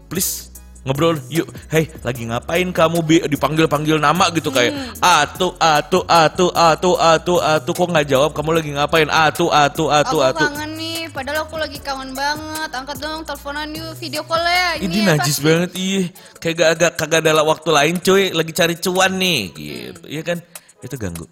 please 0.09 0.48
ngobrol 0.85 1.16
yuk 1.33 1.48
hey 1.72 1.88
lagi 2.04 2.28
ngapain 2.28 2.68
kamu 2.68 3.00
Bi?" 3.00 3.16
dipanggil 3.24 3.64
panggil 3.64 3.96
nama 3.96 4.28
gitu 4.33 4.52
kayak 4.52 4.72
atu 5.00 5.57
atu 5.57 6.04
atu 6.04 6.46
atu 6.52 6.90
atu 7.00 7.35
atu 7.40 7.70
kok 7.72 7.88
nggak 7.88 8.07
jawab 8.09 8.30
kamu 8.37 8.50
lagi 8.61 8.70
ngapain 8.76 9.09
atu 9.09 9.48
atu 9.48 9.88
atu 9.88 10.16
Aku 10.20 10.28
atu 10.28 10.44
kangen 10.52 10.70
nih, 10.76 10.93
padahal 11.14 11.46
aku 11.46 11.57
lagi 11.57 11.79
kangen 11.79 12.12
banget. 12.12 12.70
Angkat 12.74 12.98
dong 12.98 13.22
teleponan 13.22 13.70
yuk, 13.70 13.94
video 13.94 14.27
call 14.27 14.42
ya. 14.42 14.74
ini 14.83 15.07
najis 15.07 15.38
pasti. 15.38 15.46
banget 15.46 15.70
iya 15.79 16.03
kayak 16.42 16.55
gak 16.59 16.70
agak 16.74 16.92
kagak 16.98 17.20
ada 17.22 17.42
waktu 17.46 17.70
lain 17.70 17.96
cuy. 18.03 18.35
Lagi 18.35 18.53
cari 18.53 18.74
cuan 18.83 19.12
nih. 19.14 19.40
Gitu 19.55 20.03
iya 20.11 20.22
kan? 20.27 20.42
Itu 20.83 20.98
ganggu. 20.98 21.31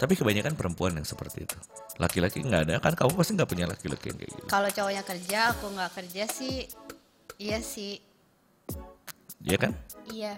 Tapi 0.00 0.16
kebanyakan 0.16 0.56
perempuan 0.56 0.96
yang 0.96 1.04
seperti 1.04 1.44
itu. 1.44 1.58
Laki-laki 2.00 2.40
nggak 2.40 2.62
ada. 2.64 2.74
Kan 2.80 2.96
kamu 2.96 3.12
pasti 3.12 3.36
nggak 3.36 3.50
punya 3.50 3.66
laki-laki 3.68 4.08
yang 4.08 4.18
kayak 4.18 4.30
gitu. 4.32 4.46
Kalau 4.48 4.68
cowoknya 4.72 5.02
kerja, 5.04 5.38
aku 5.52 5.66
nggak 5.74 5.90
kerja 5.92 6.24
sih. 6.30 6.64
Iya 7.38 7.62
sih, 7.62 8.02
Iya 9.44 9.56
kan? 9.58 9.72
Iya. 10.10 10.34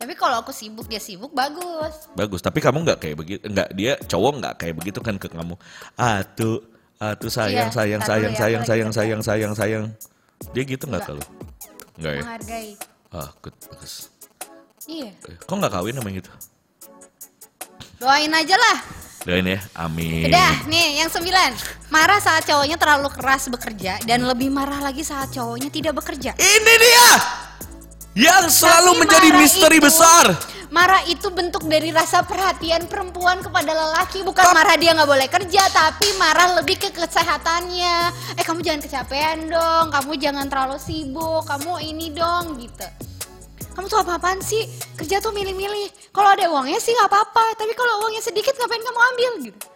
Tapi 0.00 0.16
kalau 0.16 0.40
aku 0.40 0.48
sibuk, 0.48 0.88
dia 0.88 1.02
sibuk, 1.02 1.34
bagus. 1.36 2.08
bagus. 2.16 2.40
Tapi 2.40 2.62
kamu 2.62 2.88
nggak 2.88 2.98
kayak 3.04 3.16
begitu 3.20 3.42
nggak 3.44 3.68
dia 3.76 3.92
cowok 4.00 4.32
nggak 4.40 4.54
kayak 4.56 4.74
begitu 4.80 4.98
kan 5.04 5.20
ke 5.20 5.28
kamu? 5.28 5.54
Atuh 5.98 6.69
sayang 7.26 7.72
Iya, 7.72 7.72
sayang 7.72 8.02
sayang 8.04 8.28
dulu 8.28 8.36
ya, 8.36 8.38
sayang 8.38 8.60
lagi 8.60 8.68
sayang 8.68 8.90
sayang 8.92 9.20
sayang 9.22 9.52
sayang 9.54 9.84
dia 10.52 10.62
gitu 10.64 10.84
nggak 10.84 11.02
kalau 11.02 11.24
nggak 11.96 12.12
ya 12.12 12.22
Menghargai. 12.22 12.68
ah 13.10 13.28
good 13.40 13.56
bagus 13.66 14.12
Iya. 14.84 15.08
Eh, 15.24 15.36
kok 15.38 15.54
nggak 15.54 15.70
kawin 15.70 15.94
sama 15.94 16.10
gitu 16.10 16.30
Doain 17.96 18.28
aja 18.30 18.56
lah. 18.56 18.78
doain 19.20 19.44
ya 19.46 19.60
amin 19.76 20.24
Udah, 20.26 20.64
nih 20.64 20.96
yang 20.96 21.08
sembilan. 21.08 21.52
Marah 21.88 22.16
saat 22.18 22.40
cowoknya 22.42 22.74
terlalu 22.74 23.08
keras 23.10 23.48
bekerja 23.48 24.00
dan 24.00 24.24
lebih 24.24 24.48
marah 24.48 24.80
lagi 24.80 25.00
saat 25.00 25.28
cowoknya 25.30 25.68
tidak 25.68 25.92
bekerja. 25.94 26.32
Ini 26.34 26.74
dia 26.74 27.08
yang 28.18 28.48
selalu 28.48 28.90
Tapi 28.90 28.98
menjadi 28.98 29.28
misteri 29.34 29.76
itu- 29.76 29.84
besar. 29.84 30.24
Marah 30.70 31.02
itu 31.10 31.26
bentuk 31.34 31.66
dari 31.66 31.90
rasa 31.90 32.22
perhatian 32.22 32.86
perempuan 32.86 33.42
kepada 33.42 33.74
lelaki. 33.74 34.22
Bukan 34.22 34.54
marah 34.54 34.78
dia 34.78 34.94
nggak 34.94 35.10
boleh 35.10 35.26
kerja, 35.26 35.66
tapi 35.74 36.14
marah 36.14 36.62
lebih 36.62 36.78
ke 36.78 36.94
kesehatannya. 36.94 38.14
Eh 38.38 38.44
kamu 38.46 38.62
jangan 38.62 38.80
kecapean 38.86 39.50
dong, 39.50 39.90
kamu 39.90 40.12
jangan 40.22 40.46
terlalu 40.46 40.78
sibuk, 40.78 41.42
kamu 41.50 41.82
ini 41.82 42.14
dong 42.14 42.54
gitu. 42.62 42.86
Kamu 43.74 43.90
tuh 43.90 43.98
apa-apaan 43.98 44.38
sih? 44.38 44.70
Kerja 44.94 45.18
tuh 45.18 45.34
milih-milih. 45.34 46.14
Kalau 46.14 46.38
ada 46.38 46.46
uangnya 46.46 46.78
sih 46.78 46.94
nggak 46.94 47.10
apa-apa, 47.10 47.58
tapi 47.58 47.74
kalau 47.74 48.06
uangnya 48.06 48.22
sedikit 48.22 48.54
ngapain 48.54 48.82
kamu 48.86 49.00
ambil 49.14 49.32
gitu? 49.50 49.66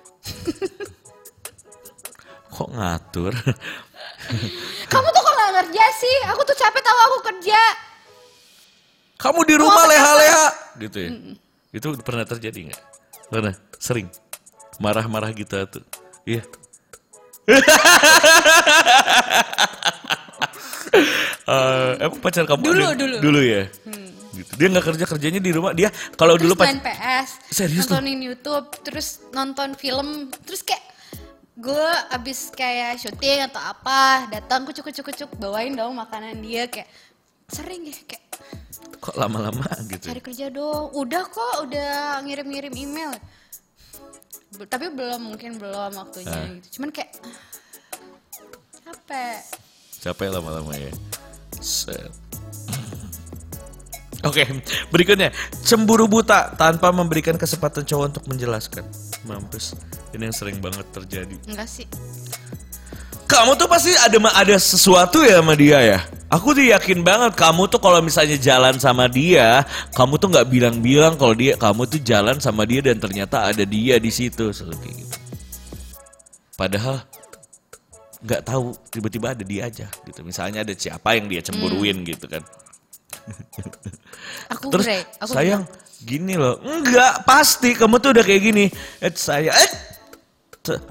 Kok 2.55 2.71
ngatur? 2.71 3.35
Kamu 4.95 5.09
tuh 5.11 5.25
kalau 5.27 5.53
kerja 5.59 5.85
sih, 5.99 6.17
aku 6.31 6.41
tuh 6.47 6.57
capek 6.57 6.81
tahu 6.81 6.99
aku 7.11 7.19
kerja. 7.35 7.61
Kamu 9.15 9.41
di 9.47 9.55
rumah 9.55 9.85
leha-leha 9.87 10.47
gitu 10.79 10.99
ya. 10.99 11.11
Itu 11.71 11.95
pernah 12.01 12.23
terjadi 12.23 12.71
nggak? 12.71 12.83
Pernah, 13.29 13.55
sering. 13.79 14.11
Marah-marah 14.79 15.31
gitu 15.31 15.55
tuh. 15.71 15.85
Iya. 16.25 16.43
Eh, 21.45 21.91
emang 22.01 22.23
pacar 22.23 22.47
kamu 22.49 22.63
Dulu, 22.65 22.85
ada- 22.87 22.97
dulu. 22.97 23.17
dulu 23.21 23.41
ya 23.43 23.67
gitu. 24.33 24.51
dia 24.57 24.67
nggak 24.71 24.87
kerja 24.89 25.05
kerjanya 25.05 25.41
di 25.43 25.51
rumah 25.53 25.77
dia 25.77 25.93
kalau 26.17 26.41
dulu 26.41 26.57
pas 26.57 26.71
main 26.73 26.81
PS, 26.81 27.29
Serius 27.53 27.85
nontonin 27.85 28.25
YouTube, 28.25 28.67
terus 28.81 29.21
nonton 29.31 29.77
film, 29.77 30.33
terus 30.41 30.65
kayak 30.65 30.81
gue 31.55 31.89
abis 32.11 32.49
kayak 32.51 32.97
syuting 32.97 33.45
atau 33.45 33.61
apa, 33.61 34.25
datang 34.33 34.65
kucuk 34.65 34.89
kucuk 34.89 35.13
kucuk 35.13 35.31
bawain 35.37 35.77
dong 35.77 35.93
makanan 35.95 36.41
dia 36.41 36.65
kayak 36.67 36.89
sering 37.47 37.85
ya 37.85 37.97
kayak 38.09 38.24
kok 38.99 39.15
lama-lama 39.15 39.69
gitu 39.87 40.09
cari 40.09 40.21
kerja 40.21 40.49
dong, 40.49 40.91
udah 40.97 41.23
kok 41.29 41.55
udah 41.69 42.19
ngirim-ngirim 42.25 42.73
email, 42.73 43.13
Be- 44.55 44.65
tapi 44.65 44.89
belum 44.89 45.35
mungkin 45.35 45.61
belum 45.61 45.93
waktunya 45.93 46.33
Ah. 46.33 46.49
gitu, 46.57 46.81
cuman 46.81 46.89
kayak 46.89 47.13
capek. 48.81 49.39
Capek 50.01 50.29
lama-lama 50.31 50.73
ya. 50.77 50.93
Set. 51.61 52.13
Oke, 54.25 54.41
berikutnya 54.89 55.29
cemburu 55.61 56.09
buta 56.09 56.57
tanpa 56.57 56.89
memberikan 56.89 57.37
kesempatan 57.37 57.85
cowok 57.85 58.05
untuk 58.09 58.25
menjelaskan. 58.25 58.85
Mampus, 59.29 59.77
ini 60.17 60.29
yang 60.29 60.37
sering 60.37 60.65
banget 60.65 60.85
terjadi. 60.93 61.37
Enggak 61.45 61.69
sih, 61.69 61.85
Kamu 63.25 63.57
tuh 63.57 63.69
pasti 63.69 63.93
ada 63.97 64.17
ada 64.37 64.57
sesuatu 64.57 65.25
ya 65.25 65.41
sama 65.41 65.57
dia 65.57 65.81
ya. 65.81 65.99
Aku 66.35 66.51
tuh 66.51 66.67
yakin 66.67 67.07
banget 67.07 67.39
kamu 67.39 67.71
tuh 67.71 67.79
kalau 67.79 68.03
misalnya 68.03 68.35
jalan 68.35 68.75
sama 68.83 69.07
dia, 69.07 69.63
kamu 69.95 70.19
tuh 70.19 70.35
nggak 70.35 70.51
bilang-bilang 70.51 71.15
kalau 71.15 71.31
dia 71.31 71.55
kamu 71.55 71.87
tuh 71.87 72.03
jalan 72.03 72.43
sama 72.43 72.67
dia 72.67 72.83
dan 72.83 72.99
ternyata 72.99 73.55
ada 73.55 73.63
dia 73.63 74.03
di 74.03 74.11
situ 74.11 74.51
selalu 74.51 74.83
kayak 74.83 74.95
gitu. 74.99 75.17
Padahal 76.59 77.07
nggak 78.25 78.43
tahu 78.43 78.75
tiba-tiba 78.91 79.31
ada 79.31 79.45
dia 79.47 79.71
aja 79.71 79.87
gitu. 80.11 80.27
Misalnya 80.27 80.67
ada 80.67 80.75
siapa 80.75 81.15
yang 81.15 81.31
dia 81.31 81.39
cemburuin 81.39 82.03
gitu 82.03 82.27
kan. 82.27 82.43
aku 84.53 84.75
Terus 84.75 84.87
aku 85.23 85.39
sayang 85.39 85.63
gini 86.03 86.35
loh, 86.35 86.59
enggak 86.67 87.23
pasti 87.23 87.79
kamu 87.79 88.03
tuh 88.03 88.11
udah 88.11 88.25
kayak 88.27 88.43
gini. 88.43 88.65
Eh 88.99 89.15
saya 89.15 89.55
eh 89.55 89.71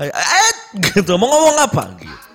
eh 0.08 0.54
gitu 0.80 1.20
mau 1.20 1.28
ngomong 1.28 1.58
apa 1.68 1.84
gitu. 2.00 2.33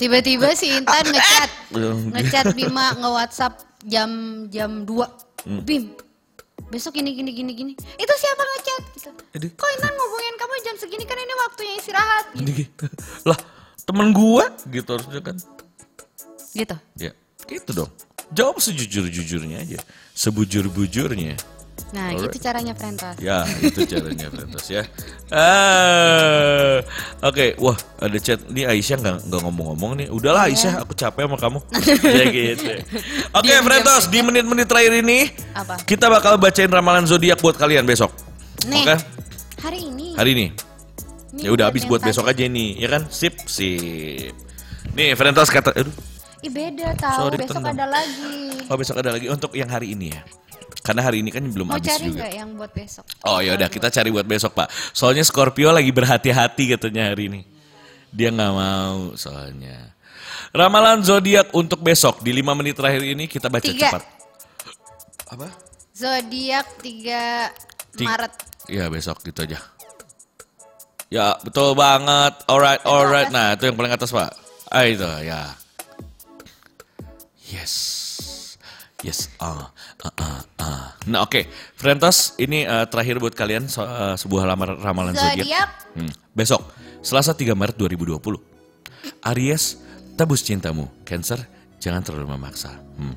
Tiba-tiba 0.00 0.56
si 0.56 0.72
Intan 0.72 1.04
ngechat, 1.12 1.50
Hmm. 1.76 2.08
ngechat 2.16 2.56
Bima 2.56 2.96
nge-WhatsApp 2.96 3.60
jam 3.84 4.08
jam 4.48 4.88
2. 4.88 4.96
Hmm. 5.44 5.60
Bim, 5.60 5.92
besok 6.72 6.96
gini 6.96 7.12
gini 7.12 7.30
gini 7.36 7.52
gini. 7.52 7.72
Itu 7.76 8.12
siapa 8.16 8.40
ngechat 8.40 8.82
gitu. 8.96 9.10
Aduh. 9.36 9.50
Kok 9.52 9.70
Intan 9.76 9.92
ngomongin 9.92 10.34
kamu 10.40 10.54
jam 10.64 10.76
segini 10.80 11.04
kan 11.04 11.20
ini 11.20 11.34
waktunya 11.36 11.74
istirahat. 11.76 12.24
Gitu. 12.32 12.50
Gitu. 12.64 12.84
lah 13.28 13.36
temen 13.84 14.08
gua 14.16 14.48
gitu 14.66 14.88
harusnya 14.96 15.20
kan. 15.20 15.36
gitu. 16.50 16.76
Ya 16.96 17.12
gitu 17.44 17.70
dong. 17.76 17.90
Jawab 18.30 18.62
sejujur-jujurnya 18.62 19.58
aja, 19.66 19.78
sebujur-bujurnya. 20.14 21.34
Nah, 21.90 22.14
Alright. 22.14 22.30
gitu 22.30 22.38
caranya 22.40 22.70
Frentos. 22.70 23.18
Ya, 23.18 23.42
itu 23.58 23.82
caranya 23.82 24.30
Frentos 24.30 24.62
ya. 24.66 24.86
Ah, 25.30 26.78
oke, 27.20 27.58
wah 27.58 27.74
ada 27.98 28.14
chat 28.16 28.38
nih 28.46 28.62
Aisyah 28.64 28.96
nggak 28.96 29.16
nggak 29.26 29.40
ngomong-ngomong 29.42 29.92
nih. 29.98 30.06
Udahlah 30.08 30.46
Aisyah, 30.46 30.82
aku 30.82 30.94
capek 30.94 31.26
sama 31.26 31.34
kamu. 31.34 31.58
ya 32.20 32.24
gitu. 32.30 32.70
Oke, 33.32 33.42
Diam-diam 33.42 33.64
Frentos 33.66 34.04
di 34.06 34.18
menit-menit 34.20 34.66
terakhir 34.66 34.94
ini 34.96 35.34
Apa? 35.50 35.82
kita 35.82 36.06
bakal 36.06 36.38
bacain 36.38 36.70
ramalan 36.70 37.04
zodiak 37.04 37.38
buat 37.38 37.58
kalian 37.58 37.82
besok. 37.82 38.14
Nih, 38.70 38.86
Oke, 38.86 38.94
hari 39.58 39.78
ini. 39.82 40.06
hari 40.14 40.30
ini. 40.32 40.46
Ini 41.30 41.42
Ya 41.42 41.50
udah 41.50 41.70
habis 41.70 41.82
buat 41.86 41.98
besok 42.00 42.26
aja 42.26 42.42
nih, 42.42 42.74
ya 42.76 42.88
kan? 42.88 43.02
Sip, 43.06 43.34
sip. 43.46 44.30
Nih, 44.92 45.14
Frentos 45.14 45.46
kata, 45.46 45.70
aduh, 45.72 45.94
Ih 46.40 46.48
beda 46.48 46.94
tahu, 46.96 47.18
Sorry, 47.28 47.36
besok 47.36 47.54
tendang. 47.60 47.76
ada 47.76 47.86
lagi. 47.90 48.32
oh 48.64 48.76
besok 48.76 48.96
ada 48.96 49.10
lagi 49.10 49.26
untuk 49.26 49.52
yang 49.52 49.68
hari 49.68 49.92
ini 49.92 50.10
ya. 50.10 50.22
Karena 50.90 51.06
hari 51.06 51.22
ini 51.22 51.30
kan 51.30 51.46
belum 51.46 51.70
Mau 51.70 51.78
habis 51.78 51.86
cari 51.86 52.10
juga. 52.10 52.26
yang 52.26 52.58
buat 52.58 52.74
besok? 52.74 53.06
Oh 53.22 53.38
ya 53.38 53.54
udah 53.54 53.70
kita 53.70 53.94
cari 53.94 54.10
buat 54.10 54.26
besok 54.26 54.58
pak. 54.58 54.66
Soalnya 54.90 55.22
Scorpio 55.22 55.70
lagi 55.70 55.94
berhati-hati 55.94 56.74
katanya 56.74 57.14
hari 57.14 57.30
ini. 57.30 57.40
Dia 58.10 58.34
nggak 58.34 58.52
mau 58.52 59.14
soalnya. 59.14 59.94
Ramalan 60.50 61.06
zodiak 61.06 61.54
untuk 61.54 61.78
besok 61.78 62.26
di 62.26 62.34
5 62.34 62.58
menit 62.58 62.74
terakhir 62.74 63.06
ini 63.06 63.30
kita 63.30 63.46
baca 63.46 63.62
Tiga. 63.62 63.86
cepat. 63.86 64.02
Apa? 65.30 65.46
Zodiak 65.94 66.66
3 66.82 67.54
Ti- 67.94 68.02
Maret. 68.10 68.34
Ya 68.66 68.90
besok 68.90 69.22
gitu 69.22 69.46
aja. 69.46 69.62
Ya 71.06 71.38
betul 71.38 71.78
banget. 71.78 72.34
Alright, 72.50 72.82
alright. 72.82 73.30
Nah 73.30 73.54
itu 73.54 73.70
yang 73.70 73.78
paling 73.78 73.94
atas 73.94 74.10
pak. 74.10 74.34
Ah 74.66 74.90
itu 74.90 75.06
ya. 75.22 75.54
Yes. 77.46 77.99
Yes. 79.00 79.32
Ah, 79.40 79.72
ah, 80.04 80.12
ah, 80.20 80.40
ah. 80.60 80.86
Nah 81.08 81.24
oke, 81.24 81.48
Frentos 81.72 82.36
ini 82.36 82.68
eh, 82.68 82.84
terakhir 82.84 83.16
buat 83.16 83.32
kalian 83.32 83.64
so- 83.64 83.80
eh, 83.82 84.16
sebuah 84.16 84.44
lamar, 84.44 84.76
ramalan 84.76 85.16
zodiak. 85.16 85.40
Zodiak 85.40 85.70
Hmm. 85.90 86.12
Besok, 86.30 86.62
Selasa 87.00 87.32
3 87.32 87.56
Maret 87.56 87.74
2020. 87.74 88.38
Aries, 89.24 89.80
tebus 90.14 90.44
cintamu. 90.44 90.86
Cancer, 91.02 91.40
jangan 91.78 92.04
terlalu 92.04 92.30
memaksa. 92.30 92.76
Hmm. 92.94 93.16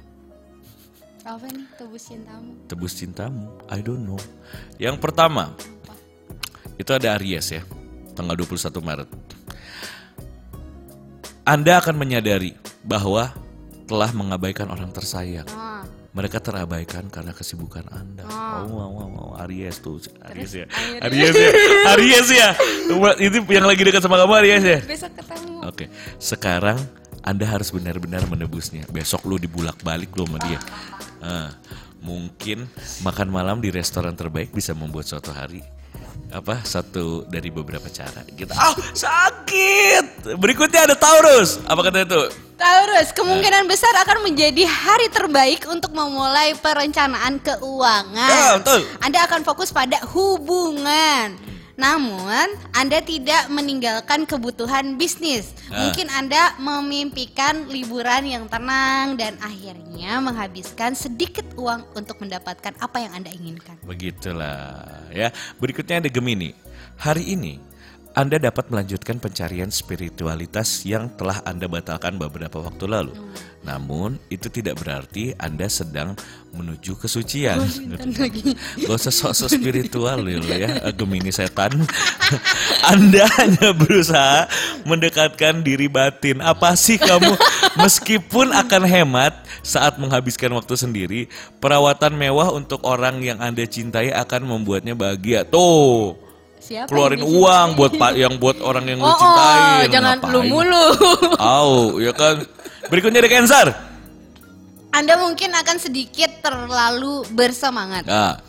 apa 1.24 1.48
nih 1.48 1.64
tebus 1.80 2.04
cintamu? 2.04 2.52
Tebus 2.68 2.94
cintamu, 3.00 3.48
I 3.72 3.80
don't 3.80 4.04
know. 4.04 4.20
Yang 4.76 5.00
pertama, 5.00 5.56
itu 6.76 6.92
ada 6.92 7.16
Aries 7.16 7.48
ya, 7.50 7.64
tanggal 8.12 8.36
21 8.36 8.84
Maret. 8.84 9.08
Anda 11.44 11.80
akan 11.80 11.96
menyadari 11.96 12.60
bahwa 12.84 13.32
telah 13.84 14.12
mengabaikan 14.12 14.68
orang 14.68 14.92
tersayang. 14.92 15.48
Ah, 15.48 15.73
mereka 16.14 16.38
terabaikan 16.38 17.10
karena 17.10 17.34
kesibukan 17.34 17.82
Anda. 17.90 18.22
Oh, 18.30 18.70
wow, 18.70 18.90
wow, 18.90 19.10
wow. 19.10 19.30
Aries 19.44 19.82
tuh, 19.82 19.98
Aries 20.30 20.54
ya. 20.54 20.66
Aries 21.02 21.34
ya. 21.34 21.50
Aries 21.98 22.30
ya. 22.30 22.50
Itu 23.18 23.42
yang 23.50 23.66
lagi 23.66 23.82
dekat 23.82 24.06
sama 24.06 24.22
kamu 24.22 24.34
Aries 24.46 24.62
ya. 24.62 24.80
Besok 24.86 25.12
ketemu. 25.18 25.58
Oke, 25.66 25.90
sekarang 26.22 26.78
Anda 27.26 27.50
harus 27.50 27.74
benar-benar 27.74 28.30
menebusnya. 28.30 28.86
Besok 28.94 29.26
lu 29.26 29.42
dibulak 29.42 29.82
balik 29.82 30.14
lu 30.14 30.30
sama 30.30 30.38
dia. 30.46 30.62
Ah, 31.18 31.50
mungkin 31.98 32.70
makan 33.02 33.34
malam 33.34 33.58
di 33.58 33.74
restoran 33.74 34.14
terbaik 34.14 34.54
bisa 34.54 34.78
membuat 34.78 35.10
suatu 35.10 35.34
hari 35.34 35.66
apa 36.34 36.66
satu 36.66 37.26
dari 37.30 37.50
beberapa 37.50 37.90
cara 37.90 38.22
gitu. 38.38 38.54
Ah, 38.54 38.74
sakit. 38.78 40.38
Berikutnya 40.38 40.86
ada 40.86 40.94
Taurus. 40.94 41.58
Apa 41.66 41.90
kata 41.90 42.06
itu? 42.06 42.22
Taurus, 42.64 43.12
kemungkinan 43.12 43.68
besar 43.68 43.92
akan 44.08 44.24
menjadi 44.24 44.64
hari 44.64 45.12
terbaik 45.12 45.68
untuk 45.68 45.92
memulai 45.92 46.56
perencanaan 46.56 47.44
Ya, 47.44 47.60
keuangan. 47.60 48.64
betul. 48.64 48.88
Anda 49.04 49.20
akan 49.28 49.44
fokus 49.44 49.76
pada 49.76 50.00
hubungan. 50.16 51.36
Namun, 51.76 52.48
Anda 52.72 53.04
tidak 53.04 53.52
meninggalkan 53.52 54.24
kebutuhan 54.24 54.96
bisnis. 54.96 55.52
Ah. 55.68 55.84
Mungkin 55.84 56.08
Anda 56.08 56.56
memimpikan 56.56 57.68
liburan 57.68 58.32
yang 58.32 58.48
tenang 58.48 59.20
dan 59.20 59.36
akhirnya 59.44 60.24
menghabiskan 60.24 60.96
sedikit 60.96 61.44
uang 61.60 61.84
untuk 62.00 62.16
mendapatkan 62.24 62.80
apa 62.80 62.98
yang 63.04 63.12
Anda 63.12 63.36
inginkan. 63.36 63.76
Begitulah 63.84 65.12
ya. 65.12 65.36
Berikutnya 65.60 66.00
ada 66.00 66.08
Gemini. 66.08 66.56
Hari 66.96 67.36
ini 67.36 67.73
Anda 68.14 68.38
dapat 68.38 68.70
melanjutkan 68.70 69.18
pencarian 69.18 69.74
spiritualitas 69.74 70.86
yang 70.86 71.10
telah 71.18 71.42
Anda 71.50 71.66
batalkan 71.66 72.22
beberapa 72.22 72.62
waktu 72.62 72.86
lalu. 72.86 73.18
Namun 73.66 74.22
itu 74.30 74.54
tidak 74.54 74.86
berarti 74.86 75.34
Anda 75.42 75.66
sedang 75.66 76.14
menuju 76.54 76.94
kesucian. 77.02 77.66
Gak 78.86 78.94
usah 79.02 79.10
sok-sok 79.10 79.58
spiritual 79.58 80.22
loh 80.22 80.46
ya, 80.46 80.94
Gemini 80.94 81.34
setan. 81.34 81.74
Anda 82.94 83.26
hanya 83.42 83.74
berusaha 83.74 84.46
mendekatkan 84.86 85.66
diri 85.66 85.90
batin. 85.90 86.38
Apa 86.46 86.78
sih 86.78 87.02
kamu? 87.02 87.34
Meskipun 87.82 88.54
akan 88.54 88.84
hemat 88.86 89.42
saat 89.66 89.98
menghabiskan 89.98 90.54
waktu 90.54 90.78
sendiri, 90.78 91.22
perawatan 91.58 92.14
mewah 92.14 92.54
untuk 92.54 92.86
orang 92.86 93.26
yang 93.26 93.42
Anda 93.42 93.66
cintai 93.66 94.14
akan 94.14 94.46
membuatnya 94.46 94.94
bahagia. 94.94 95.42
Tuh, 95.50 96.23
Siapa 96.64 96.88
keluarin 96.88 97.20
uang 97.20 97.76
buat 97.76 97.92
pak 97.94 98.16
yang 98.16 98.40
buat 98.40 98.64
orang 98.64 98.88
yang 98.88 99.04
lu 99.04 99.06
Oh, 99.06 99.20
cintai. 99.20 99.60
oh, 99.84 99.92
jangan 99.92 100.16
lu 100.32 100.42
mulu. 100.48 100.86
Au, 101.60 102.00
ya 102.00 102.16
kan. 102.16 102.40
Berikutnya 102.88 103.20
ada 103.20 103.28
Cancer. 103.28 103.68
Anda 104.90 105.18
mungkin 105.18 105.52
akan 105.52 105.78
sedikit 105.78 106.40
terlalu 106.40 107.26
bersemangat. 107.30 108.06
Nah, 108.06 108.40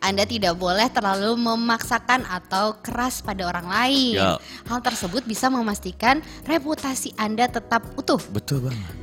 Anda 0.00 0.24
tidak 0.24 0.56
boleh 0.56 0.88
terlalu 0.88 1.36
memaksakan 1.36 2.24
atau 2.24 2.80
keras 2.80 3.20
pada 3.20 3.44
orang 3.44 3.68
lain. 3.68 4.16
Ya. 4.16 4.40
Hal 4.64 4.80
tersebut 4.80 5.22
bisa 5.22 5.46
memastikan 5.46 6.18
reputasi 6.42 7.14
Anda 7.14 7.46
tetap 7.46 7.84
utuh. 7.94 8.18
betul 8.32 8.64
banget. 8.64 8.96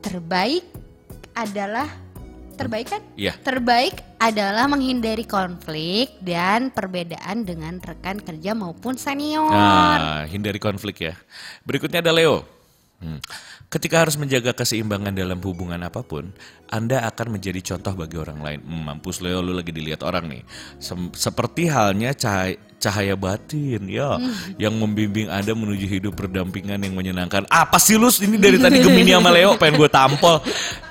Terbaik 0.00 0.62
adalah 1.32 1.88
terbaik 2.54 2.86
kan? 2.90 3.02
Iya. 3.18 3.36
Terbaik 3.42 3.98
adalah 4.22 4.70
menghindari 4.70 5.26
konflik 5.28 6.16
dan 6.22 6.70
perbedaan 6.72 7.44
dengan 7.44 7.76
rekan 7.82 8.22
kerja 8.22 8.56
maupun 8.56 8.96
senior. 8.96 9.52
Nah, 9.52 10.24
hindari 10.24 10.62
konflik 10.62 11.04
ya. 11.10 11.14
Berikutnya 11.66 12.00
ada 12.00 12.14
Leo. 12.14 12.46
Hmm. 13.02 13.20
Ketika 13.74 14.06
harus 14.06 14.14
menjaga 14.14 14.54
keseimbangan 14.54 15.10
dalam 15.10 15.42
hubungan 15.42 15.82
apa 15.82 16.06
pun, 16.06 16.30
Anda 16.70 17.02
akan 17.10 17.34
menjadi 17.34 17.74
contoh 17.74 17.98
bagi 17.98 18.14
orang 18.14 18.38
lain. 18.38 18.60
Hmm, 18.62 18.86
mampus 18.86 19.18
Leo, 19.18 19.42
lu 19.42 19.50
lagi 19.50 19.74
dilihat 19.74 20.06
orang 20.06 20.30
nih. 20.30 20.46
Sem- 20.78 21.10
seperti 21.10 21.66
halnya 21.66 22.14
cahaya, 22.14 22.54
cahaya 22.78 23.18
batin, 23.18 23.90
ya, 23.90 24.14
yang 24.62 24.78
membimbing 24.78 25.26
Anda 25.26 25.58
menuju 25.58 25.90
hidup 25.90 26.14
berdampingan 26.14 26.86
yang 26.86 26.94
menyenangkan. 26.94 27.50
Apa 27.50 27.82
sih 27.82 27.98
lu 27.98 28.14
ini 28.22 28.38
dari 28.38 28.62
tadi 28.62 28.78
Gemini 28.78 29.10
sama 29.10 29.34
Leo 29.34 29.58
pengen 29.58 29.74
gue 29.74 29.90
tampol, 29.90 30.38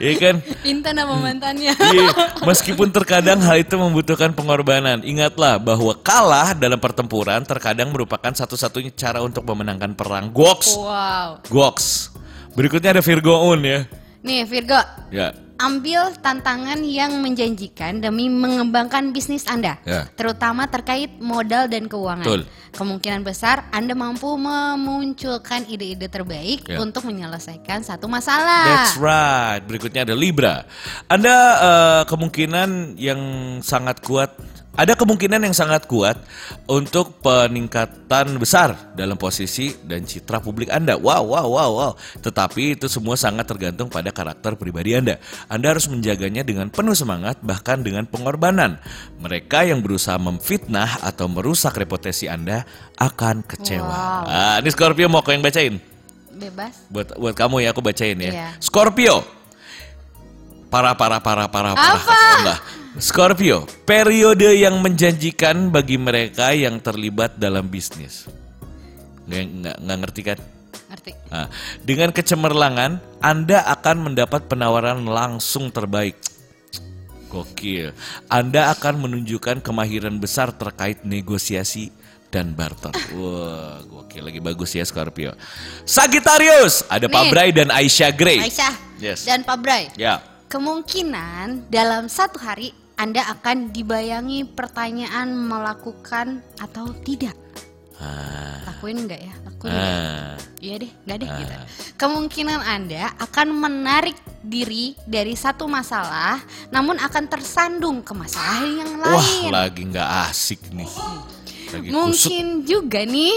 ya 0.03 0.11
kan? 0.19 0.35
Intan 0.67 0.99
sama 0.99 1.15
mantannya. 1.23 1.71
Iya, 1.71 2.11
meskipun 2.43 2.91
terkadang 2.91 3.39
hal 3.47 3.63
itu 3.63 3.79
membutuhkan 3.79 4.35
pengorbanan, 4.35 5.07
ingatlah 5.07 5.55
bahwa 5.55 5.95
kalah 6.03 6.51
dalam 6.51 6.83
pertempuran 6.83 7.47
terkadang 7.47 7.95
merupakan 7.95 8.35
satu-satunya 8.35 8.91
cara 8.91 9.23
untuk 9.23 9.47
memenangkan 9.47 9.95
perang. 9.95 10.35
Goks, 10.35 10.75
Wow. 10.75 11.39
goks. 11.47 12.11
Berikutnya 12.53 12.93
ada 12.93 13.03
Virgo 13.03 13.49
Un 13.49 13.61
ya. 13.65 13.79
Nih 14.23 14.47
Virgo, 14.47 14.79
Ya, 15.11 15.35
ambil 15.59 16.15
tantangan 16.17 16.79
yang 16.79 17.19
menjanjikan 17.19 17.99
demi 17.99 18.31
mengembangkan 18.31 19.11
bisnis 19.11 19.43
Anda, 19.45 19.75
Ya. 19.83 20.07
terutama 20.15 20.63
terkait 20.65 21.19
modal 21.19 21.67
dan 21.67 21.91
keuangan. 21.91 22.23
Betul. 22.23 22.41
Kemungkinan 22.73 23.21
besar 23.21 23.67
Anda 23.69 23.93
mampu 23.93 24.33
memunculkan 24.33 25.67
ide-ide 25.67 26.07
terbaik 26.07 26.65
Ya. 26.65 26.79
untuk 26.79 27.03
menyelesaikan 27.03 27.83
satu 27.83 28.07
masalah. 28.07 28.63
that's 28.87 28.95
right. 28.95 29.61
Berikutnya 29.67 30.07
ada 30.07 30.15
Libra. 30.15 30.63
Anda 31.11 31.35
eh, 31.59 32.01
kemungkinan 32.07 32.95
yang 32.95 33.19
sangat 33.59 33.99
kuat 33.99 34.33
ada 34.73 34.97
kemungkinan 34.97 35.45
yang 35.45 35.53
sangat 35.53 35.85
kuat 35.85 36.17
untuk 36.65 37.21
peningkatan 37.21 38.41
besar 38.41 38.73
dalam 38.97 39.13
posisi 39.21 39.69
dan 39.85 40.01
citra 40.01 40.41
publik 40.41 40.73
Anda. 40.73 40.97
Wow, 40.97 41.29
wow, 41.29 41.45
wow, 41.45 41.69
wow. 41.77 41.91
Tetapi 42.25 42.81
itu 42.81 42.89
semua 42.89 43.13
sangat 43.13 43.45
tergantung 43.45 43.85
pada 43.85 44.09
karakter 44.09 44.57
pribadi 44.57 44.97
Anda. 44.97 45.21
Anda 45.45 45.77
harus 45.77 45.85
menjaganya 45.85 46.41
dengan 46.41 46.73
penuh 46.73 46.97
semangat, 46.97 47.37
bahkan 47.45 47.85
dengan 47.85 48.09
pengorbanan. 48.09 48.81
Mereka 49.21 49.69
yang 49.69 49.85
berusaha 49.85 50.17
memfitnah 50.17 51.05
atau 51.05 51.29
merusak 51.29 51.77
reputasi 51.77 52.25
Anda 52.25 52.65
akan 52.97 53.45
kecewa. 53.45 53.85
Wow. 53.85 54.25
Ah, 54.25 54.57
ini 54.57 54.73
Scorpio 54.73 55.05
mau 55.05 55.21
kau 55.21 55.37
yang 55.37 55.45
bacain? 55.45 55.77
Bebas. 56.33 56.89
Buat 56.89 57.13
buat 57.21 57.35
kamu 57.37 57.61
ya 57.61 57.77
aku 57.77 57.81
bacain 57.85 58.17
ya. 58.17 58.31
Iya. 58.33 58.49
Scorpio. 58.57 59.21
Para 60.73 60.97
para 60.97 61.21
para 61.21 61.45
para 61.45 61.77
para. 61.77 61.93
Apa? 61.93 62.82
Scorpio, 63.01 63.65
periode 63.89 64.53
yang 64.53 64.77
menjanjikan 64.77 65.73
bagi 65.73 65.97
mereka 65.97 66.53
yang 66.53 66.77
terlibat 66.77 67.41
dalam 67.41 67.65
bisnis. 67.65 68.29
Nggak, 69.25 69.43
nggak, 69.49 69.77
nggak 69.81 69.97
ngerti 70.05 70.21
kan? 70.21 70.39
Ngerti. 70.93 71.11
Nah, 71.33 71.47
dengan 71.81 72.09
kecemerlangan, 72.13 72.91
Anda 73.17 73.65
akan 73.65 73.97
mendapat 74.11 74.45
penawaran 74.45 75.01
langsung 75.09 75.73
terbaik. 75.73 76.21
Gokil. 77.33 77.97
Anda 78.29 78.69
akan 78.77 79.09
menunjukkan 79.09 79.65
kemahiran 79.65 80.21
besar 80.21 80.53
terkait 80.53 81.01
negosiasi 81.01 81.89
dan 82.29 82.53
barter. 82.53 82.93
Wah, 83.17 83.81
gokil 83.89 84.21
lagi 84.21 84.37
bagus 84.37 84.77
ya 84.77 84.85
Scorpio. 84.85 85.33
Sagittarius, 85.81 86.85
ada 86.85 87.09
Pak 87.09 87.23
Nih. 87.25 87.31
Bray 87.33 87.49
dan 87.49 87.73
Aisyah 87.73 88.13
Gray. 88.13 88.37
Aisyah 88.37 88.73
Yes. 89.01 89.25
dan 89.25 89.41
Pak 89.41 89.57
Bray. 89.65 89.89
Ya. 89.97 90.21
Kemungkinan 90.45 91.73
dalam 91.73 92.05
satu 92.05 92.37
hari 92.37 92.82
Anda 92.93 93.25
akan 93.33 93.73
dibayangi 93.73 94.45
pertanyaan 94.53 95.33
melakukan 95.33 96.45
atau 96.61 96.93
tidak. 97.01 97.33
Ah. 97.97 98.61
Lakuin 98.69 99.07
nggak 99.07 99.21
ya? 99.21 99.33
Lakuin? 99.47 99.73
Ah. 99.73 100.35
Iya 100.63 100.75
deh, 100.79 100.91
nggak 101.03 101.17
deh 101.19 101.29
gitu. 101.43 101.53
Kemungkinan 101.99 102.59
Anda 102.63 103.11
akan 103.19 103.47
menarik 103.51 104.15
diri 104.43 104.95
dari 105.03 105.35
satu 105.35 105.67
masalah, 105.67 106.39
namun 106.71 106.95
akan 106.99 107.27
tersandung 107.27 107.99
ke 107.99 108.15
masalah 108.15 108.63
yang 108.63 108.91
Wah, 108.99 109.19
lain. 109.19 109.51
lagi 109.51 109.81
nggak 109.87 110.09
asik 110.31 110.71
nih. 110.71 110.87
Lagi 111.73 111.87
kusut. 111.89 111.95
Mungkin 111.95 112.45
juga 112.63 113.01
nih, 113.03 113.35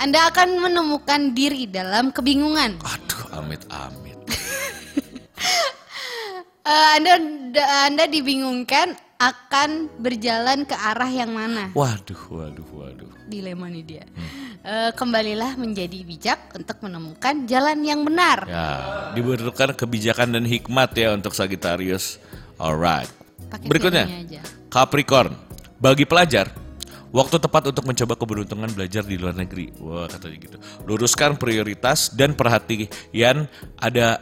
Anda 0.00 0.32
akan 0.32 0.48
menemukan 0.60 1.36
diri 1.36 1.68
dalam 1.68 2.08
kebingungan. 2.08 2.80
Aduh, 2.80 3.24
amit-amit. 3.36 4.16
Eh, 6.66 6.86
anda 6.98 7.14
Anda 7.86 8.04
dibingungkan 8.10 8.98
akan 9.16 9.96
berjalan 10.02 10.66
ke 10.66 10.74
arah 10.74 11.08
yang 11.08 11.30
mana? 11.30 11.70
Waduh, 11.72 12.20
waduh, 12.28 12.66
waduh. 12.74 13.10
Dilema 13.30 13.70
nih 13.70 13.84
dia. 13.86 14.04
Hmm. 14.12 14.58
Eh, 14.66 14.90
kembalilah 14.98 15.54
menjadi 15.54 16.02
bijak 16.02 16.50
untuk 16.58 16.82
menemukan 16.82 17.46
jalan 17.46 17.78
yang 17.86 18.02
benar. 18.02 18.50
Ya, 18.50 18.68
dibutuhkan 19.14 19.78
kebijakan 19.78 20.34
dan 20.34 20.44
hikmat 20.44 20.90
ya 20.98 21.14
untuk 21.14 21.38
Sagittarius. 21.38 22.18
Alright. 22.58 23.08
Pakai 23.46 23.70
Berikutnya. 23.70 24.04
Capricorn. 24.66 25.32
Bagi 25.78 26.02
pelajar, 26.02 26.50
waktu 27.14 27.36
tepat 27.38 27.70
untuk 27.70 27.84
mencoba 27.86 28.18
keberuntungan 28.18 28.68
belajar 28.74 29.06
di 29.06 29.14
luar 29.14 29.38
negeri. 29.38 29.70
Wah, 29.78 30.10
katanya 30.10 30.36
gitu. 30.40 30.56
Luruskan 30.82 31.38
prioritas 31.38 32.10
dan 32.10 32.34
perhatian 32.34 33.46
ada 33.78 34.18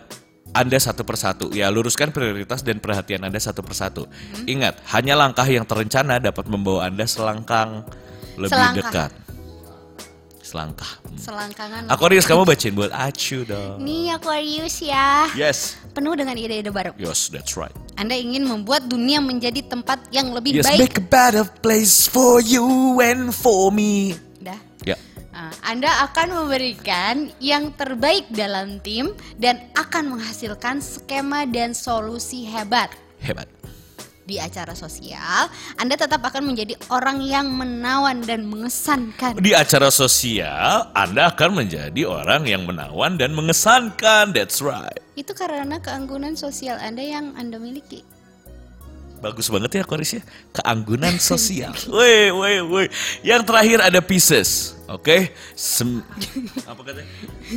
Anda 0.55 0.79
satu 0.79 1.03
persatu. 1.03 1.51
Ya, 1.51 1.67
luruskan 1.67 2.15
prioritas 2.15 2.63
dan 2.63 2.79
perhatian 2.79 3.27
Anda 3.27 3.43
satu 3.43 3.61
persatu. 3.61 4.07
Hmm. 4.07 4.47
Ingat, 4.47 4.79
hanya 4.95 5.19
langkah 5.19 5.45
yang 5.45 5.67
terencana 5.67 6.23
dapat 6.23 6.47
membawa 6.47 6.87
Anda 6.87 7.05
selangkang 7.05 7.83
lebih 8.39 8.55
Selangkah. 8.55 8.79
dekat. 8.87 9.11
Selangkah. 10.45 10.91
Hmm. 11.03 11.17
Selangkangan. 11.19 11.83
Aquarius, 11.89 12.29
kamu 12.29 12.45
bacain 12.45 12.71
buat 12.71 12.93
Acu 12.93 13.43
dong. 13.43 13.81
Nih 13.81 14.13
Aquarius 14.13 14.79
ya. 14.79 15.27
Yes. 15.35 15.75
Penuh 15.91 16.15
dengan 16.15 16.37
ide-ide 16.37 16.69
baru. 16.69 16.93
Yes, 17.01 17.33
that's 17.33 17.57
right. 17.57 17.73
Anda 17.97 18.15
ingin 18.15 18.45
membuat 18.45 18.87
dunia 18.87 19.19
menjadi 19.19 19.63
tempat 19.65 20.11
yang 20.13 20.31
lebih 20.31 20.61
Yes, 20.61 20.67
baik. 20.69 20.79
make 20.79 20.97
a 21.01 21.07
better 21.07 21.43
place 21.63 22.07
for 22.07 22.39
you 22.39 22.63
and 23.01 23.35
for 23.35 23.75
me. 23.75 24.15
Ya, 24.85 24.97
Nah, 25.35 25.51
Anda 25.67 25.91
akan 26.07 26.47
memberikan 26.47 27.35
yang 27.43 27.75
terbaik 27.75 28.31
dalam 28.31 28.79
tim 28.79 29.19
dan 29.35 29.67
akan 29.75 30.15
menghasilkan 30.15 30.79
skema 30.79 31.43
dan 31.51 31.75
solusi 31.75 32.47
hebat. 32.47 32.95
hebat. 33.19 33.51
Di 34.25 34.41
acara 34.41 34.73
sosial, 34.73 35.53
Anda 35.77 36.01
tetap 36.01 36.25
akan 36.25 36.55
menjadi 36.55 36.79
orang 36.89 37.21
yang 37.21 37.51
menawan 37.51 38.25
dan 38.25 38.49
mengesankan. 38.49 39.37
Di 39.37 39.53
acara 39.53 39.93
sosial, 39.93 40.89
Anda 40.97 41.29
akan 41.35 41.61
menjadi 41.61 42.09
orang 42.09 42.49
yang 42.49 42.65
menawan 42.65 43.21
dan 43.21 43.37
mengesankan. 43.37 44.33
That's 44.33 44.65
right. 44.65 44.97
Itu 45.19 45.37
karena 45.37 45.77
keanggunan 45.83 46.39
sosial 46.39 46.81
Anda 46.81 47.05
yang 47.05 47.37
Anda 47.37 47.61
miliki. 47.61 48.14
Bagus 49.25 49.49
banget 49.49 49.81
ya 49.81 49.81
Aquarius 49.89 50.13
ya. 50.21 50.23
Keanggunan 50.53 51.17
sosial. 51.33 51.73
Woi, 51.89 52.29
woi, 52.29 52.55
woi. 52.61 52.87
Yang 53.25 53.43
terakhir 53.49 53.79
ada 53.81 54.01
Pisces. 54.05 54.77
Oke. 54.85 55.33
Sem- 55.57 56.05
apa 56.69 56.81
katanya? 56.85 57.09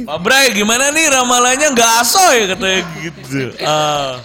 Pak 0.08 0.17
Bray, 0.23 0.56
gimana 0.56 0.95
nih 0.95 1.12
ramalannya 1.12 1.67
nggak 1.75 1.91
asoy 1.99 2.38
katanya 2.56 2.80
gitu. 3.03 3.51
Ah. 3.60 4.23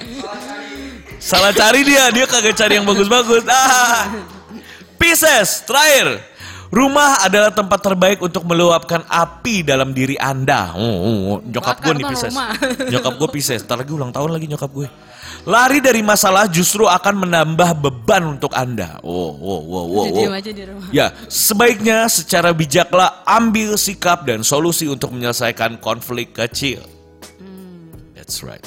Salah 1.18 1.50
cari 1.50 1.83
dia, 1.83 2.14
dia 2.14 2.31
kagak 2.31 2.55
cari 2.55 2.78
yang 2.78 2.87
bagus-bagus. 2.87 3.42
Ah. 3.50 4.22
Pisces, 4.94 5.66
terakhir. 5.66 6.22
Rumah 6.72 7.28
adalah 7.28 7.52
tempat 7.52 7.85
terbaik 7.85 8.24
untuk 8.24 8.48
meluapkan 8.48 9.05
api 9.05 9.61
dalam 9.61 9.92
diri 9.92 10.16
Anda. 10.16 10.72
Oh, 10.72 10.81
oh, 10.81 11.18
oh. 11.28 11.38
Nyokap 11.44 11.85
gue 11.85 12.00
nih 12.00 12.07
Pisces. 12.09 12.33
Nyokap 12.88 13.14
gue 13.20 13.28
Pisces. 13.28 13.61
Ntar 13.66 13.85
lagi 13.85 13.92
ulang 13.92 14.09
tahun 14.09 14.31
lagi 14.33 14.48
nyokap 14.48 14.72
gue. 14.72 14.88
Lari 15.42 15.83
dari 15.83 16.07
masalah 16.07 16.46
justru 16.46 16.87
akan 16.87 17.26
menambah 17.26 17.74
beban 17.83 18.38
untuk 18.38 18.55
Anda. 18.55 19.02
Oh, 19.02 19.35
oh, 19.35 19.62
oh, 19.66 19.85
oh, 19.90 20.07
oh. 20.07 20.31
aja 20.31 20.55
di 20.55 20.62
rumah. 20.62 20.87
Ya, 20.94 21.11
sebaiknya 21.26 22.07
secara 22.07 22.55
bijaklah 22.55 23.26
ambil 23.26 23.74
sikap 23.74 24.22
dan 24.22 24.46
solusi 24.46 24.87
untuk 24.87 25.11
menyelesaikan 25.11 25.83
konflik 25.83 26.31
kecil. 26.31 26.87
That's 28.14 28.46
right. 28.46 28.62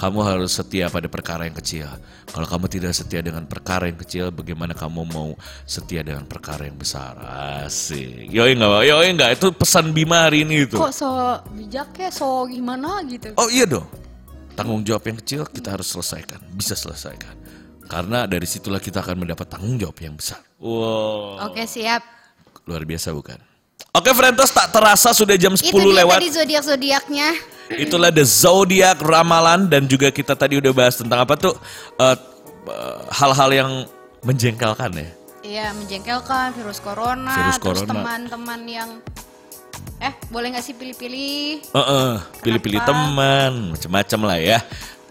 Kamu 0.00 0.24
harus 0.24 0.56
setia 0.56 0.88
pada 0.88 1.12
perkara 1.12 1.44
yang 1.44 1.54
kecil. 1.60 1.86
Kalau 2.26 2.48
kamu 2.48 2.66
tidak 2.66 2.96
setia 2.96 3.20
dengan 3.20 3.44
perkara 3.44 3.86
yang 3.86 4.00
kecil, 4.00 4.32
bagaimana 4.32 4.72
kamu 4.72 5.06
mau 5.06 5.36
setia 5.68 6.02
dengan 6.02 6.24
perkara 6.24 6.66
yang 6.66 6.74
besar? 6.74 7.14
Asik. 7.62 8.32
Yoi 8.32 8.56
enggak, 8.56 8.82
yoi 8.88 9.08
enggak. 9.12 9.38
Itu 9.38 9.52
pesan 9.52 9.92
Bima 9.92 10.26
hari 10.26 10.42
ini 10.42 10.66
itu. 10.66 10.80
Kok 10.80 10.88
so 10.90 11.38
bijak 11.52 11.94
ya, 12.00 12.08
so 12.08 12.48
gimana 12.48 13.04
gitu. 13.06 13.36
Oh 13.36 13.46
iya 13.52 13.68
dong. 13.68 13.86
Tanggung 14.54 14.82
jawab 14.82 15.02
yang 15.04 15.18
kecil 15.18 15.42
kita 15.44 15.74
harus 15.74 15.90
selesaikan, 15.90 16.38
bisa 16.50 16.74
selesaikan. 16.74 17.34
Karena 17.84 18.24
dari 18.24 18.46
situlah 18.46 18.78
kita 18.78 19.02
akan 19.02 19.26
mendapat 19.26 19.50
tanggung 19.50 19.76
jawab 19.76 19.98
yang 19.98 20.14
besar. 20.14 20.40
Wow. 20.56 21.42
Oke 21.44 21.66
siap. 21.66 22.00
Luar 22.64 22.82
biasa 22.82 23.12
bukan? 23.12 23.36
Oke 23.90 24.10
Frentos 24.10 24.50
tak 24.50 24.70
terasa 24.70 25.10
sudah 25.10 25.34
jam 25.34 25.52
10 25.52 25.62
Itu 25.64 25.78
dia 25.84 26.02
lewat. 26.02 26.18
tadi 26.18 26.30
zodiak-zodiaknya. 26.32 27.28
Itulah 27.76 28.10
the 28.10 28.22
zodiac 28.22 28.98
ramalan 28.98 29.66
dan 29.66 29.84
juga 29.84 30.08
kita 30.08 30.34
tadi 30.34 30.56
udah 30.56 30.72
bahas 30.72 30.96
tentang 30.96 31.18
apa 31.20 31.34
tuh 31.34 31.54
eh, 31.96 32.16
eh, 32.66 32.98
hal-hal 33.10 33.50
yang 33.50 33.70
menjengkelkan 34.20 34.90
ya. 34.94 35.08
Iya 35.44 35.66
menjengkelkan 35.76 36.56
virus 36.56 36.80
corona, 36.80 37.36
Virus 37.36 37.58
terus 37.60 37.80
corona. 37.84 37.90
teman-teman 37.92 38.60
yang 38.64 38.90
eh 40.04 40.12
boleh 40.28 40.52
nggak 40.52 40.60
sih 40.62 40.76
pilih-pilih? 40.76 41.64
Heeh, 41.72 42.10
pilih-pilih 42.44 42.80
Kenapa? 42.84 42.92
teman, 42.92 43.52
macam-macam 43.72 44.20
lah 44.28 44.38
ya. 44.38 44.58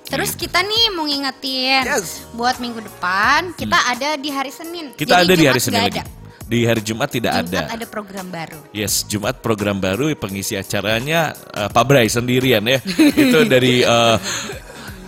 Terus 0.03 0.37
kita 0.37 0.61
nih 0.61 0.93
mau 0.93 1.09
ngingetin 1.09 1.89
Yes. 1.89 2.29
buat 2.31 2.61
minggu 2.61 2.85
depan 2.85 3.57
kita 3.57 3.73
ada 3.89 4.13
di 4.13 4.29
hari 4.29 4.53
Senin. 4.53 4.93
Kita 4.93 5.17
Jadi 5.17 5.25
ada 5.25 5.33
di 5.33 5.41
Jumat 5.41 5.49
hari 5.49 5.61
Senin 5.63 5.81
lagi. 5.81 5.99
ada. 5.99 6.03
Di 6.43 6.59
hari 6.67 6.81
Jumat 6.85 7.09
tidak 7.09 7.33
Jumat 7.33 7.49
ada. 7.49 7.61
ada 7.73 7.85
program 7.89 8.27
baru. 8.29 8.59
Yes, 8.69 9.07
Jumat 9.07 9.41
program 9.41 9.81
baru 9.81 10.13
pengisi 10.13 10.53
acaranya 10.53 11.33
eh, 11.49 11.69
Pak 11.71 11.83
Bray 11.87 12.05
sendirian 12.05 12.61
ya. 12.61 12.77
Itu 13.25 13.47
dari 13.49 13.81
eh, 13.81 14.17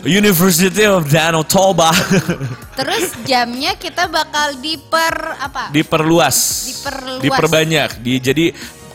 University 0.05 0.85
of 0.85 1.05
Danau 1.05 1.45
Toba. 1.45 1.91
Terus 2.79 3.13
jamnya 3.25 3.77
kita 3.77 4.05
bakal 4.05 4.57
diper 4.57 5.37
apa? 5.37 5.69
Diperluas. 5.69 6.37
Diperluas. 6.65 7.21
Diperbanyak. 7.21 7.89
Di, 8.01 8.13
jadi 8.17 8.45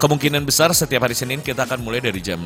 kemungkinan 0.01 0.43
besar 0.43 0.73
setiap 0.73 1.05
hari 1.05 1.13
Senin 1.13 1.39
kita 1.39 1.69
akan 1.69 1.79
mulai 1.79 2.01
dari 2.01 2.19
jam 2.19 2.41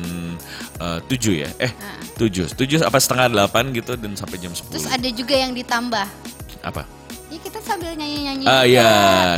eh, 0.77 0.99
7 1.01 1.31
ya. 1.31 1.49
Eh, 1.57 1.71
7. 2.19 2.51
7 2.51 2.83
apa 2.83 2.99
setengah 2.99 3.31
8 3.47 3.71
gitu 3.71 3.95
dan 3.95 4.11
sampai 4.13 4.37
jam 4.37 4.51
10. 4.51 4.67
Terus 4.69 4.85
ada 4.85 5.07
juga 5.07 5.33
yang 5.33 5.55
ditambah. 5.55 6.07
apa? 6.61 6.83
Ya 7.25 7.39
kita 7.41 7.57
sambil 7.61 7.93
nyanyi-nyanyi. 7.93 8.45
Ah 8.45 8.65
ya, 8.65 8.89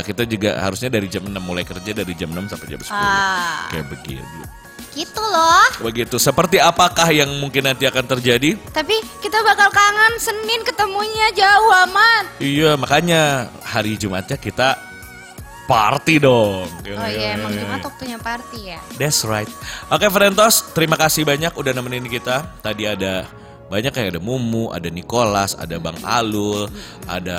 kita 0.02 0.24
juga 0.24 0.60
harusnya 0.60 0.90
dari 0.90 1.08
jam 1.08 1.24
6 1.24 1.38
mulai 1.38 1.64
kerja 1.64 1.94
dari 1.94 2.12
jam 2.12 2.28
6 2.28 2.50
sampai 2.50 2.66
jam 2.68 2.80
10. 2.82 2.90
Ah, 2.90 3.68
Kayak 3.70 3.86
begitu. 3.88 4.38
gitu 4.92 5.22
loh. 5.22 5.66
Begitu. 5.84 6.16
Seperti 6.18 6.58
apakah 6.58 7.06
yang 7.14 7.30
mungkin 7.38 7.62
nanti 7.64 7.86
akan 7.86 8.02
terjadi? 8.08 8.58
Tapi 8.74 8.98
kita 9.22 9.38
bakal 9.46 9.70
kangen 9.70 10.14
Senin 10.18 10.66
ketemunya 10.66 11.30
jauh 11.38 11.70
amat. 11.86 12.24
Iya, 12.42 12.74
makanya 12.74 13.46
hari 13.62 13.94
Jumatnya 13.94 14.34
kita 14.34 14.74
party 15.68 16.16
dong. 16.16 16.64
Oh 16.64 17.08
iya, 17.12 17.36
emang 17.36 17.52
Jumat 17.52 17.84
waktunya 17.84 18.16
party 18.16 18.72
ya. 18.72 18.80
That's 18.96 19.20
right. 19.28 19.48
Oke, 19.92 20.08
Frentos, 20.08 20.72
terima 20.72 20.96
kasih 20.96 21.28
banyak 21.28 21.52
udah 21.52 21.72
nemenin 21.76 22.08
kita. 22.08 22.48
Tadi 22.64 22.88
ada 22.88 23.28
banyak 23.68 23.92
ya, 23.92 24.04
ada 24.16 24.20
Mumu, 24.24 24.72
ada 24.72 24.88
Nicholas, 24.88 25.52
ada 25.52 25.76
Bang 25.76 26.00
Alul, 26.00 26.72
ada 27.04 27.38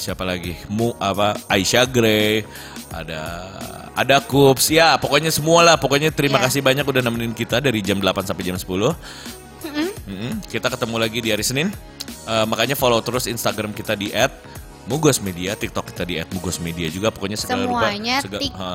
siapa 0.00 0.24
lagi? 0.24 0.56
Mu 0.72 0.96
apa? 0.96 1.36
Aisyah 1.52 1.84
Grey, 1.84 2.48
ada 2.88 3.44
ada 3.92 4.16
Kups. 4.24 4.72
Ya, 4.72 4.96
pokoknya 4.96 5.28
semua 5.28 5.60
lah. 5.60 5.76
Pokoknya 5.76 6.08
terima 6.08 6.40
Iya. 6.40 6.48
kasih 6.48 6.60
banyak 6.64 6.88
udah 6.88 7.04
nemenin 7.04 7.36
kita 7.36 7.60
dari 7.60 7.84
jam 7.84 8.00
8 8.00 8.24
sampai 8.24 8.48
jam 8.48 8.56
10. 8.56 8.96
Mm-mm. 10.08 10.40
Kita 10.48 10.72
ketemu 10.72 10.96
lagi 10.96 11.20
di 11.20 11.28
hari 11.28 11.44
Senin. 11.44 11.68
Eh, 12.24 12.44
makanya 12.48 12.72
follow 12.72 13.04
terus 13.04 13.28
Instagram 13.28 13.76
kita 13.76 13.92
di 13.92 14.08
@mugos 14.88 15.20
media, 15.20 15.52
TikTok 15.52 15.84
kita 15.86 16.02
di 16.02 16.16
@mugosmedia 16.26 16.88
juga. 16.88 17.08
Pokoknya 17.08 17.36
segala 17.36 17.62
rupa- 17.62 17.86
Semuanya 17.86 18.16
segala- 18.18 18.42
tik- 18.42 18.56
ha, 18.56 18.72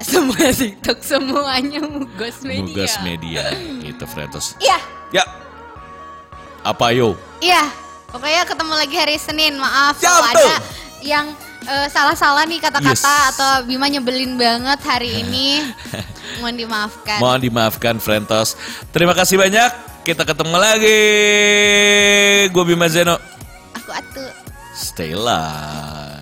Semua 0.00 0.48
TikTok 0.48 0.98
semuanya 1.00 1.80
Mugos 1.82 2.40
Media. 2.40 2.64
Mugos 2.64 2.94
media 3.02 3.44
gitu, 3.80 4.04
Frentos. 4.06 4.56
Iya, 4.56 4.78
Ya. 5.10 5.24
Apa 6.62 6.88
yo? 6.90 7.20
iya. 7.38 7.68
Pokoknya 8.06 8.42
ketemu 8.42 8.74
lagi 8.74 8.96
hari 8.96 9.16
Senin. 9.16 9.54
Maaf 9.54 9.96
Ya, 9.96 10.08
kalau 10.08 10.24
ada 10.26 10.54
yang 11.00 11.26
eh, 11.62 11.88
salah-salah 11.88 12.42
nih 12.42 12.58
kata-kata 12.58 12.96
Yes. 13.20 13.30
atau 13.30 13.50
Bima 13.62 13.86
nyebelin 13.86 14.34
banget 14.34 14.80
hari 14.80 15.14
ini. 15.22 15.68
Mohon 16.36 16.56
dimaafkan. 16.58 17.18
Mohon 17.18 17.40
dimaafkan, 17.42 17.94
Frentos. 17.96 18.56
Terima 18.90 19.12
kasih 19.12 19.36
banyak. 19.36 19.70
Kita 20.02 20.24
ketemu 20.24 20.56
lagi. 20.56 21.00
Gue 22.48 22.64
Bima 22.64 22.88
Zeno. 22.88 23.20
Aku 23.76 23.90
atuh. 23.92 24.32
Stay 24.80 25.12
alive. 25.12 26.19